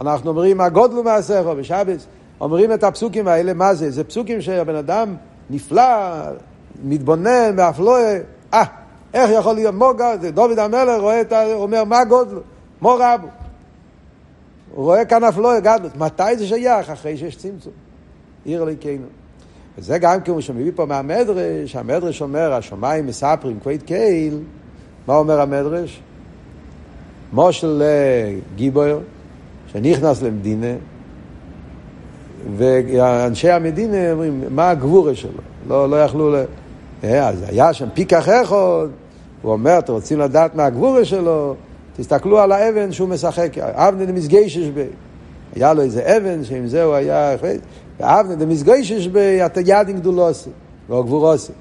אנחנו 0.00 0.30
אומרים 0.30 0.60
הגודלו 0.60 1.02
מעשיך 1.02 1.46
בשבס, 1.46 2.06
אומרים 2.40 2.72
את 2.72 2.84
הפסוקים 2.84 3.28
האלה, 3.28 3.54
מה 3.54 3.74
זה? 3.74 3.90
זה 3.90 4.04
פסוקים 4.04 4.40
שהבן 4.40 4.74
אדם 4.74 5.16
נפלא, 5.50 5.82
מתבונן 6.84 7.56
באפלואה, 7.56 8.18
אה, 8.54 8.64
איך 9.14 9.30
יכול 9.30 9.54
להיות 9.54 9.74
מוגה? 9.74 10.16
דוד 10.16 10.58
המלך 10.58 11.00
רואה 11.00 11.20
את 11.20 11.32
ה... 11.32 11.54
אומר, 11.54 11.84
מה 11.84 12.04
גודלו? 12.04 12.40
מור 12.80 13.02
רבו. 13.02 13.28
הוא 14.74 14.84
רואה 14.84 15.04
כאן 15.04 15.24
אפלואה 15.24 15.60
גדלות. 15.60 15.96
מתי 15.96 16.36
זה 16.36 16.46
שייך? 16.46 16.90
אחרי 16.90 17.16
שיש 17.16 17.36
צמצום. 17.36 17.72
עיר 18.44 18.62
אלוקינו. 18.62 19.06
וזה 19.78 19.98
גם 19.98 20.20
כמו 20.20 20.42
שמביא 20.42 20.72
פה 20.74 20.86
מהמדרש, 20.86 21.76
המדרש 21.76 22.22
אומר, 22.22 22.52
השמיים 22.52 23.06
מספרים 23.06 23.58
כבד 23.60 23.82
קהיל, 23.82 24.38
מה 25.06 25.16
אומר 25.16 25.40
המדרש? 25.40 26.00
מושל 27.32 27.82
גיבויר, 28.56 29.00
שנכנס 29.72 30.22
למדינה, 30.22 30.74
ואנשי 32.56 33.50
המדינה 33.50 34.12
אומרים, 34.12 34.44
מה 34.50 34.70
הגבורה 34.70 35.14
שלו? 35.14 35.40
לא, 35.68 35.90
לא 35.90 36.02
יכלו 36.02 36.30
ל... 36.30 36.36
אה, 37.04 37.28
אז 37.28 37.44
היה 37.48 37.72
שם 37.72 37.88
פיקח 37.94 38.28
אחד, 38.28 38.86
הוא 39.42 39.52
אומר, 39.52 39.78
אתם 39.78 39.92
רוצים 39.92 40.18
לדעת 40.18 40.54
מה 40.54 40.64
הגבורה 40.64 41.04
שלו? 41.04 41.54
תסתכלו 41.96 42.38
על 42.38 42.52
האבן 42.52 42.92
שהוא 42.92 43.08
משחק, 43.08 43.58
אבנה 43.58 44.04
דמסגיישש 44.04 44.68
בי. 44.68 44.86
היה 45.56 45.74
לו 45.74 45.82
איזה 45.82 46.16
אבן 46.16 46.44
שעם 46.44 46.66
זה 46.66 46.82
הוא 46.82 46.94
היה... 46.94 47.36
ואבנה 48.00 48.34
דמסגיישש 48.34 49.06
בי, 49.06 49.46
אתה 49.46 49.60
יד 49.60 49.88
עם 49.88 49.96
גדולוסי, 49.96 50.50
לא 50.88 51.02
גבורוסי. 51.02 51.52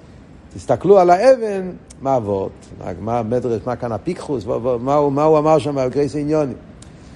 תסתכלו 0.54 1.00
על 1.00 1.10
האבן, 1.10 1.72
מה 2.02 2.18
אבות, 2.18 2.52
מה 3.00 3.20
המדרש, 3.20 3.62
מה 3.66 3.76
כאן 3.76 3.92
הפיקחוס, 3.92 4.46
מה, 4.80 4.96
הוא, 4.96 5.40
אמר 5.40 5.60
שם 5.60 5.78
על 5.78 5.90
גרייס 5.90 6.16
עניונים. 6.16 6.58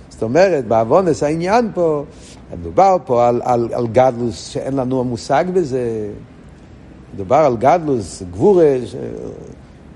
זאת 0.10 0.24
אומרת, 0.24 0.68
בעוונס 0.68 1.24
העניין 1.24 1.72
פה, 1.74 2.04
מדובר 2.60 2.98
פה 3.06 3.28
על, 3.28 3.42
על, 3.44 3.70
על 3.74 3.88
גדלוס 3.88 4.48
שאין 4.48 4.76
לנו 4.76 5.04
מושג 5.04 5.46
בזה. 5.54 6.10
מדובר 7.14 7.36
על 7.36 7.58
גדלוס, 7.58 8.24
גבורה, 8.32 8.76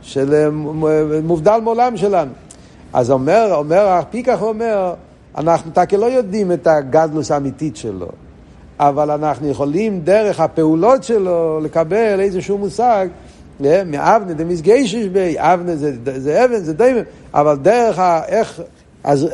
של 0.02 0.34
אה, 0.34 0.50
מובדל 1.22 1.60
מעולם 1.64 1.98
שלנו. 1.98 2.32
אז 2.94 3.12
אומר, 3.12 3.56
אומר, 3.56 3.88
הפיקח 3.88 4.42
אומר, 4.42 4.94
אנחנו 5.38 5.72
תקי 5.72 5.98
לא 5.98 6.06
יודעים 6.06 6.52
את 6.52 6.68
הגדלוס 6.68 7.32
האמיתית 7.32 7.78
שלו, 7.78 8.08
אבל 8.80 9.12
אנחנו 9.12 9.50
יכולים 9.50 10.02
דרך 10.04 10.40
הפעולות 10.40 11.04
שלו 11.04 11.60
לקבל 11.64 12.20
איזשהו 12.20 12.58
מושג, 12.58 13.08
אה, 13.66 13.84
מאבנה 13.86 14.34
דמסגיישש 14.34 15.06
בי, 15.06 15.36
אבנה 15.38 15.76
זה, 15.76 15.94
זה 16.18 16.46
אבן, 16.46 16.60
זה 16.60 16.74
דיימן, 16.74 17.02
אבל 17.34 17.58
דרך 17.58 18.00
ה, 18.00 18.22
איך, 18.28 18.62
אז 19.04 19.28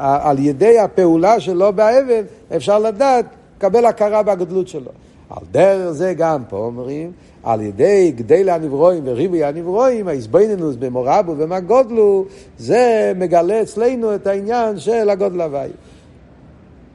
על 0.00 0.38
ידי 0.38 0.78
הפעולה 0.78 1.40
שלו 1.40 1.72
באבן 1.72 2.22
אפשר 2.56 2.78
לדעת, 2.78 3.24
לקבל 3.58 3.86
הכרה 3.86 4.22
בגדלות 4.22 4.68
שלו. 4.68 4.90
על 5.30 5.42
דרך 5.50 5.90
זה 5.90 6.14
גם 6.16 6.42
פה 6.48 6.56
אומרים, 6.56 7.12
על 7.42 7.60
ידי 7.60 8.12
גדל 8.16 8.48
הנברואים 8.48 9.02
וריבי 9.06 9.44
הנברואים, 9.44 10.08
ההסביננוס 10.08 10.76
במורבו 10.76 11.34
ומגודלו, 11.38 12.24
זה 12.58 13.12
מגלה 13.16 13.62
אצלנו 13.62 14.14
את 14.14 14.26
העניין 14.26 14.78
של 14.78 15.10
הגודל 15.10 15.40
הוואי. 15.40 15.70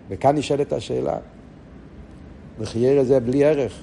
וכאן 0.09 0.35
נשאלת 0.35 0.73
השאלה, 0.73 1.17
וחייר 2.59 3.03
זה 3.03 3.19
בלי 3.19 3.45
ערך. 3.45 3.73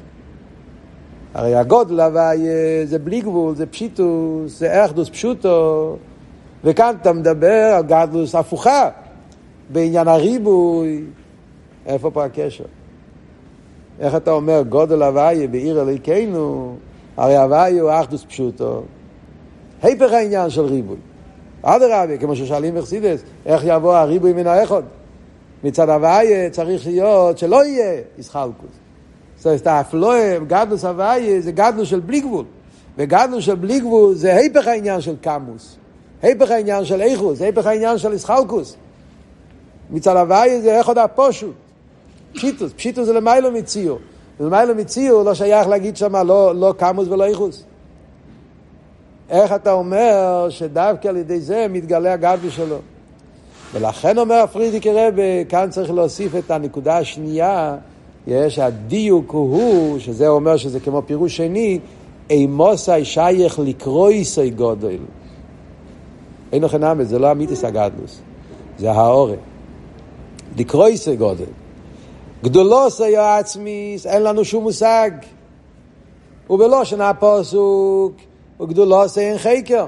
הרי 1.35 1.55
הגודל 1.55 2.01
הוואי 2.01 2.47
זה 2.85 2.99
בלי 2.99 3.21
גבול, 3.21 3.55
זה 3.55 3.67
פשיטוס, 3.67 4.59
זה 4.59 4.85
אחדוס 4.85 5.09
פשוטו, 5.09 5.97
וכאן 6.65 6.95
אתה 7.01 7.13
מדבר 7.13 7.75
על 7.77 7.83
גדלוס 7.83 8.35
הפוכה, 8.35 8.91
בעניין 9.73 10.09
הריבוי, 10.09 11.05
איפה 11.87 12.11
פה 12.11 12.25
הקשר? 12.25 12.65
איך 14.01 14.15
אתה 14.15 14.31
אומר 14.31 14.63
גודל 14.69 15.03
הוויה 15.03 15.49
בעיר 15.49 15.83
אליקנו, 15.83 16.77
הרי 17.17 17.37
הוויה 17.37 17.83
הוא 17.83 17.91
אחדוס 17.91 18.25
פשוטו. 18.25 18.83
היפך 19.83 20.13
העניין 20.13 20.51
של 20.51 20.65
ריבוי. 20.65 20.97
אדרבה, 21.63 22.17
כמו 22.17 22.37
ששואלים 22.37 22.75
בחסידס, 22.75 23.23
איך 23.47 23.63
יבוא 23.67 23.97
הריבוי 23.97 24.33
מן 24.33 24.47
האחוד? 24.47 24.85
מצד 25.64 25.88
הוויה 25.88 26.50
צריך 26.50 26.87
להיות 26.87 27.38
שלא 27.38 27.64
יהיה 27.64 28.00
ישחלקוס. 28.18 28.70
זאת 29.37 29.46
אומרת, 29.46 29.66
האפלואה, 29.66 30.38
גדלוס 30.46 30.85
הוויה 30.85 31.40
זה 31.40 31.53
גדלוס 31.53 31.88
של 31.88 32.00
בלי 32.00 32.20
גבול. 32.20 32.44
וגדלוס 32.98 33.44
של 33.44 33.55
בלי 33.55 33.81
גבול 33.81 34.14
זה 34.14 34.37
היפך 34.37 34.66
העניין 34.66 35.00
של 35.00 35.16
קמוס. 35.20 35.77
היפך 36.22 36.50
העניין 36.50 36.85
של 36.85 37.00
איכוס, 37.00 37.40
היפך 37.40 37.66
העניין 37.66 37.98
של 37.98 38.12
ישחלקוס. 38.12 38.77
מצד 39.90 40.16
הוויה 40.16 40.61
זה 40.61 40.79
איך 40.79 40.88
עוד 40.88 40.98
הפושוט. 40.98 41.55
פשיטוס, 42.35 42.72
פשיטוס 42.72 43.07
זה 43.07 43.12
למיילו 43.12 43.53
מציאו. 43.53 43.96
ולמיילו 44.40 44.74
מציאו 44.74 45.24
לא 45.24 45.35
שייך 45.35 45.68
להגיד 45.68 45.96
שם 45.96 46.16
לא, 46.16 46.55
לא 46.55 46.74
קמוס 46.79 47.09
ולא 47.09 47.24
איכוס. 47.24 47.64
איך 49.31 49.53
אתה 49.53 49.72
אומר 49.72 50.46
שדווקא 50.50 51.09
על 51.09 51.16
ידי 51.16 51.40
זה 51.40 51.66
מתגלה 51.70 52.12
הגבי 52.12 52.50
שלו? 52.50 52.79
ולכן 53.75 54.19
אומר 54.19 54.35
הפרידיקי 54.35 54.91
רבי, 54.93 55.45
כאן 55.49 55.67
צריך 55.71 55.91
להוסיף 55.91 56.37
את 56.37 56.51
הנקודה 56.51 56.99
השנייה, 56.99 57.77
יש 58.27 58.59
הדיוק 58.59 59.31
הוא, 59.31 59.99
שזה 59.99 60.29
אומר 60.29 60.57
שזה 60.57 60.81
כמו 60.81 61.03
פירוש 61.07 61.37
שני, 61.37 61.79
אימוסי 62.31 63.05
שייך 63.05 63.59
לקרויסי 63.59 64.51
גודל. 64.51 64.99
אין 66.53 66.63
לכם 66.65 66.79
נאמר, 66.79 67.05
זה 67.05 67.19
לא 67.19 67.27
המיתוס 67.27 67.65
הגדלוס, 67.65 68.21
זה 68.79 68.93
האורן. 68.93 69.37
לקרויסי 70.59 71.17
גודל. 71.17 71.45
גדולוס 72.45 73.01
היה 73.01 73.39
עצמיס, 73.39 74.07
אין 74.07 74.23
לנו 74.23 74.45
שום 74.45 74.63
מושג. 74.63 75.11
ובלושן 76.51 77.01
הפוסוק, 77.01 78.13
וגדולוס 78.61 79.19
אין 79.19 79.39
חקר. 79.39 79.87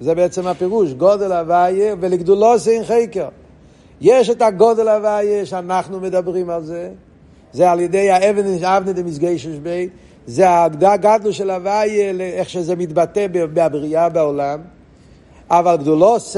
זה 0.00 0.14
בעצם 0.14 0.46
הפירוש, 0.46 0.92
גודל 0.92 1.32
הוויה 1.32 1.94
ולגדולוס 2.00 2.68
אין 2.68 2.84
חקר. 2.84 3.28
יש 4.00 4.30
את 4.30 4.42
הגודל 4.42 4.88
הוויה 4.88 5.46
שאנחנו 5.46 6.00
מדברים 6.00 6.50
על 6.50 6.64
זה, 6.64 6.90
זה 7.52 7.70
על 7.70 7.80
ידי 7.80 8.10
האבן 8.10 8.64
אבנה 8.64 8.92
דמסגיישש 8.92 9.56
בית, 9.62 9.90
זה 10.26 10.44
הגדלו 10.64 11.32
של 11.32 11.50
הוויה, 11.50 12.10
איך 12.20 12.48
שזה 12.48 12.76
מתבטא 12.76 13.26
בבריאה 13.32 14.08
בעולם. 14.08 14.60
אבל 15.50 15.76
גדולוס 15.76 16.36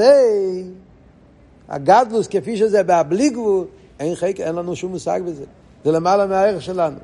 הגדלוס 1.69 2.27
כפי 2.27 2.57
שזה 2.57 2.83
בהבלי 2.83 3.29
גבול, 3.29 3.65
אין 3.99 4.15
חק, 4.15 4.39
אין 4.39 4.55
לנו 4.55 4.75
שום 4.75 4.91
מושג 4.91 5.21
בזה. 5.25 5.43
זה 5.85 5.91
למעלה 5.91 6.25
מהערך 6.25 6.61
שלנו. 6.61 6.97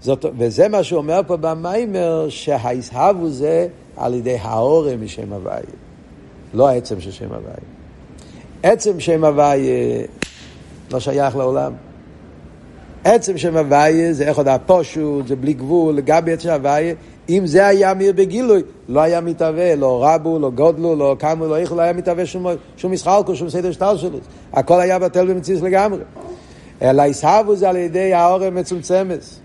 זאת, 0.00 0.24
וזה 0.38 0.68
מה 0.68 0.82
שהוא 0.82 0.98
אומר 0.98 1.20
פה 1.26 1.36
במיימר, 1.36 2.26
שהאיסהבו 2.28 3.30
זה 3.30 3.68
על 3.96 4.14
ידי 4.14 4.36
האורם 4.40 5.04
משם 5.04 5.32
הוויה, 5.32 5.60
לא 6.54 6.68
העצם 6.68 7.00
של 7.00 7.10
שם 7.10 7.32
הוויה. 7.32 7.54
עצם 8.62 9.00
שם 9.00 9.24
הוויה 9.24 10.04
לא 10.90 11.00
שייך 11.00 11.36
לעולם. 11.36 11.72
עצם 13.04 13.38
שם 13.38 13.56
הוויה 13.56 14.12
זה 14.12 14.28
איך 14.28 14.36
עוד 14.36 14.48
הפושוט, 14.48 15.26
זה 15.26 15.36
בלי 15.36 15.52
גבול, 15.52 15.94
לגבי 15.94 16.32
עצם 16.32 16.48
הוויה, 16.48 16.94
אם 17.28 17.46
זה 17.46 17.66
היה 17.66 17.94
מיר 17.94 18.12
בגילוי, 18.16 18.62
לא 18.88 19.00
היה 19.00 19.20
מתהווה, 19.20 19.76
לא 19.76 20.04
רבו, 20.04 20.38
לא 20.38 20.50
גודלו, 20.50 20.96
לא 20.96 21.16
קמו, 21.18 21.46
לא 21.46 21.56
איכו, 21.56 21.74
לא 21.74 21.82
היה 21.82 21.92
מתהווה 21.92 22.26
שום, 22.26 22.46
שום 22.76 22.92
משחלקו, 22.92 23.36
שום 23.36 23.48
סדר 23.48 23.72
שטל 23.72 23.96
שלו. 23.96 24.18
הכל 24.52 24.80
היה 24.80 24.98
בטל 24.98 25.26
במציאות 25.26 25.62
לגמרי. 25.62 26.00
אלא 26.82 27.02
עיסהבו 27.02 27.56
זה 27.56 27.68
על 27.68 27.76
ידי 27.76 28.14
האורם 28.14 28.54
מצומצמס. 28.54 29.40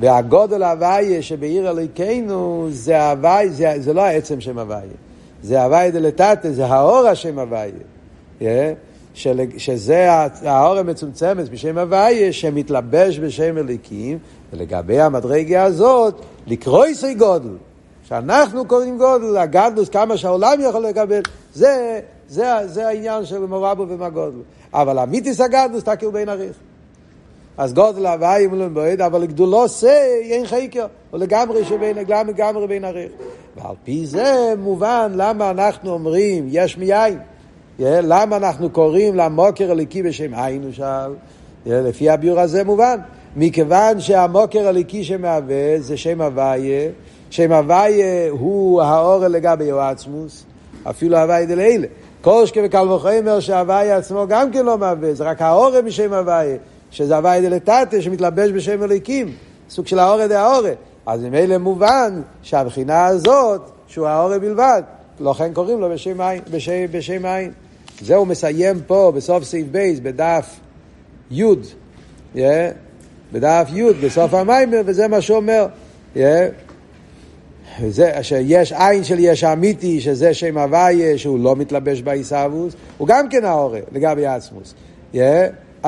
והגודל 0.00 0.62
ההוויה 0.62 1.22
שבעיר 1.22 1.70
אלוהיכנו 1.70 2.66
זה 2.70 3.10
הוואי, 3.10 3.50
זה, 3.50 3.74
זה 3.78 3.94
לא 3.94 4.00
העצם 4.00 4.40
שם 4.40 4.58
הוויה. 4.58 5.05
זה 5.46 5.62
הוואי 5.62 5.90
דלתתא, 5.90 6.50
זה 6.50 6.66
האור 6.66 7.06
השם. 7.06 7.38
Yeah? 8.40 8.44
של, 9.14 9.40
שזה 9.56 10.08
האור 10.42 10.78
המצומצמת 10.78 11.48
בשם 11.48 11.78
הוויה 11.78 12.32
שמתלבש 12.32 13.18
בשם 13.18 13.58
אליקים, 13.58 14.18
ולגבי 14.52 15.00
המדרגה 15.00 15.64
הזאת, 15.64 16.14
לקרוא 16.46 16.86
יסי 16.86 17.14
גודל. 17.14 17.56
שאנחנו 18.08 18.64
קוראים 18.64 18.98
גודל, 18.98 19.36
הגדלוס, 19.36 19.88
כמה 19.88 20.16
שהעולם 20.16 20.58
יכול 20.60 20.86
לקבל, 20.86 21.20
זה, 21.54 22.00
זה, 22.28 22.52
זה 22.64 22.88
העניין 22.88 23.24
של 23.24 23.38
מורבו 23.38 23.86
ומגודל. 23.88 24.38
אבל 24.74 24.98
המיתיס 24.98 25.40
הגדלוס 25.40 25.84
תקל 25.84 26.10
בין 26.10 26.28
עריך. 26.28 26.56
אז 27.58 27.74
גודל 27.74 28.06
הוויה 28.06 28.48
מולן 28.48 28.74
בועד, 28.74 29.00
אבל 29.00 29.26
גדולו 29.26 29.68
זה 29.68 30.20
אין 30.22 30.46
חקר, 30.46 30.86
הוא 31.10 31.20
לגמרי 31.20 31.64
שבין, 31.64 31.96
לגמרי, 31.96 32.66
בין 32.66 32.84
עריך. 32.84 33.10
ועל 33.56 33.74
פי 33.84 34.06
זה 34.06 34.54
מובן 34.58 35.12
למה 35.14 35.50
אנחנו 35.50 35.90
אומרים 35.90 36.46
יש 36.50 36.78
מיין. 36.78 37.18
למה 37.78 38.36
אנחנו 38.36 38.70
קוראים 38.70 39.14
למוקר 39.14 39.70
הליקי 39.70 40.02
בשם 40.02 40.34
עין, 40.34 40.62
הוא 40.62 40.72
שאל? 40.72 41.10
לפי 41.66 42.10
הביור 42.10 42.40
הזה 42.40 42.64
מובן. 42.64 42.98
מכיוון 43.36 44.00
שהמוקר 44.00 44.68
הליקי 44.68 45.04
שמהווה 45.04 45.80
זה 45.80 45.96
שם 45.96 46.20
הוויה, 46.20 46.90
שם 47.30 47.52
הוויה 47.52 48.30
הוא 48.30 48.82
האור 48.82 49.26
לגבי 49.26 49.64
יועצמוס, 49.64 50.44
אפילו 50.90 51.18
הוויה 51.18 51.46
דלילה. 51.46 51.86
קושקה 52.22 52.60
וקל 52.64 52.88
וחומר 52.88 53.40
שההוויה 53.40 53.96
עצמו 53.96 54.26
גם 54.28 54.50
כן 54.50 54.64
לא 54.64 54.78
מהווה, 54.78 55.14
זה 55.14 55.24
רק 55.24 55.42
האור 55.42 55.80
משם 55.84 56.12
הוויה, 56.12 56.56
שזה 56.90 57.16
הוויה 57.16 57.40
דלתתא 57.40 58.00
שמתלבש 58.00 58.50
בשם 58.50 58.82
הליקים, 58.82 59.32
סוג 59.70 59.86
של 59.86 59.98
האור 59.98 60.26
דהאור. 60.26 60.66
אז 61.06 61.22
ממילא 61.22 61.58
מובן 61.58 62.22
שהבחינה 62.42 63.06
הזאת, 63.06 63.70
שהוא 63.86 64.06
האור 64.06 64.38
בלבד, 64.38 64.82
לכן 65.20 65.52
קוראים 65.52 65.80
לו 65.80 65.90
בשם 65.90 66.20
עין. 66.20 66.40
בשם, 66.50 66.84
בשם 66.90 67.26
עין. 67.26 67.52
זה 68.00 68.16
הוא 68.16 68.26
מסיים 68.26 68.80
פה 68.86 69.12
בסוף 69.16 69.44
סעיף 69.44 69.66
בייס, 69.70 70.00
בדף 70.00 70.56
י', 71.30 71.44
yeah, 72.34 72.38
בדף 73.32 73.68
י', 73.72 73.92
בסוף 73.92 74.34
המיימר, 74.34 74.80
וזה 74.86 75.08
מה 75.08 75.20
שהוא 75.20 75.36
אומר. 75.36 75.66
Yeah. 76.14 76.18
זה, 77.88 78.12
שיש 78.22 78.72
עין 78.72 79.04
של 79.04 79.16
יש 79.18 79.44
אמיתי, 79.44 80.00
שזה 80.00 80.34
שם 80.34 80.58
הוויה, 80.58 81.18
שהוא 81.18 81.38
לא 81.38 81.56
מתלבש 81.56 82.02
בעיסאוווס, 82.02 82.74
הוא 82.98 83.08
גם 83.08 83.28
כן 83.28 83.44
האורה, 83.44 83.80
לגבי 83.92 84.26
עצמוס. 84.26 84.74
Yeah, 85.14 85.16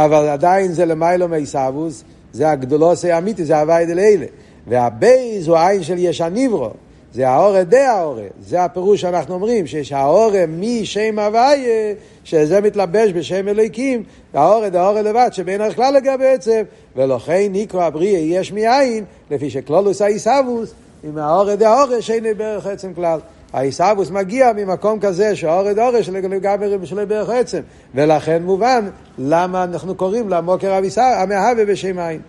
אבל 0.04 0.28
עדיין 0.28 0.72
זה 0.72 0.84
למיילו 0.84 1.28
מעיסאוווס, 1.28 2.04
זה 2.32 2.50
הגדולוס 2.50 3.04
האמיתי, 3.04 3.44
זה 3.44 3.60
הוויה 3.60 3.86
דלילה. 3.86 4.26
והבייז 4.66 5.48
הוא 5.48 5.56
עין 5.56 5.82
של 5.82 5.94
יש 5.98 6.20
הניברו. 6.20 6.70
זה 7.14 7.28
האורה 7.28 7.64
די 7.64 7.78
האורה. 7.78 8.26
זה 8.40 8.64
הפירוש 8.64 9.00
שאנחנו 9.00 9.34
אומרים, 9.34 9.66
שיש 9.66 9.92
האורה 9.92 10.44
משם 10.48 11.18
הוויה, 11.18 11.94
שזה 12.24 12.60
מתלבש 12.60 13.12
בשם 13.12 13.48
אלוהיקים, 13.48 14.02
האורה 14.34 14.68
דה 14.68 14.82
האורה 14.82 15.02
לבד, 15.02 15.28
שבין 15.32 15.60
ערך 15.60 15.76
כלל 15.76 15.94
לגבי 15.94 16.28
עצם, 16.28 16.62
ולכן 16.96 17.48
נקרא 17.52 17.84
הבריאה 17.84 18.18
יש 18.18 18.52
מאין, 18.52 19.04
לפי 19.30 19.50
שכלולוס 19.50 20.02
העיסאוווס, 20.02 20.74
עם 21.04 21.18
האורה 21.18 21.56
דה 21.56 21.70
האורה 21.70 22.02
שאין 22.02 22.24
בערך 22.36 22.66
עצם 22.66 22.94
כלל. 22.94 23.18
העיסאוווס 23.52 24.10
מגיע 24.10 24.52
ממקום 24.56 25.00
כזה 25.00 25.36
שהאורה 25.36 25.74
דה 25.74 25.84
האורה 25.84 26.02
שלגבי 26.02 26.36
שלו 26.84 27.08
בערך 27.08 27.28
עצם, 27.28 27.60
ולכן 27.94 28.42
מובן 28.42 28.88
למה 29.18 29.64
אנחנו 29.64 29.94
קוראים 29.94 30.28
למוקר 30.28 30.80
המאהבה 30.96 31.64
בשם 31.64 31.98
עין. 31.98 32.20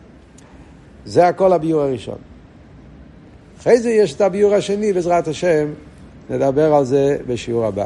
זה 1.06 1.28
הכל 1.28 1.54
הביור 1.54 1.82
הראשון. 1.82 2.18
אחרי 3.60 3.80
זה 3.80 3.90
יש 3.90 4.14
את 4.14 4.22
הביור 4.22 4.56
השני, 4.56 4.94
בעזרת 4.94 5.28
השם, 5.28 5.68
נדבר 6.30 6.74
על 6.74 6.86
זה 6.86 7.18
בשיעור 7.28 7.66
הבא. 7.66 7.86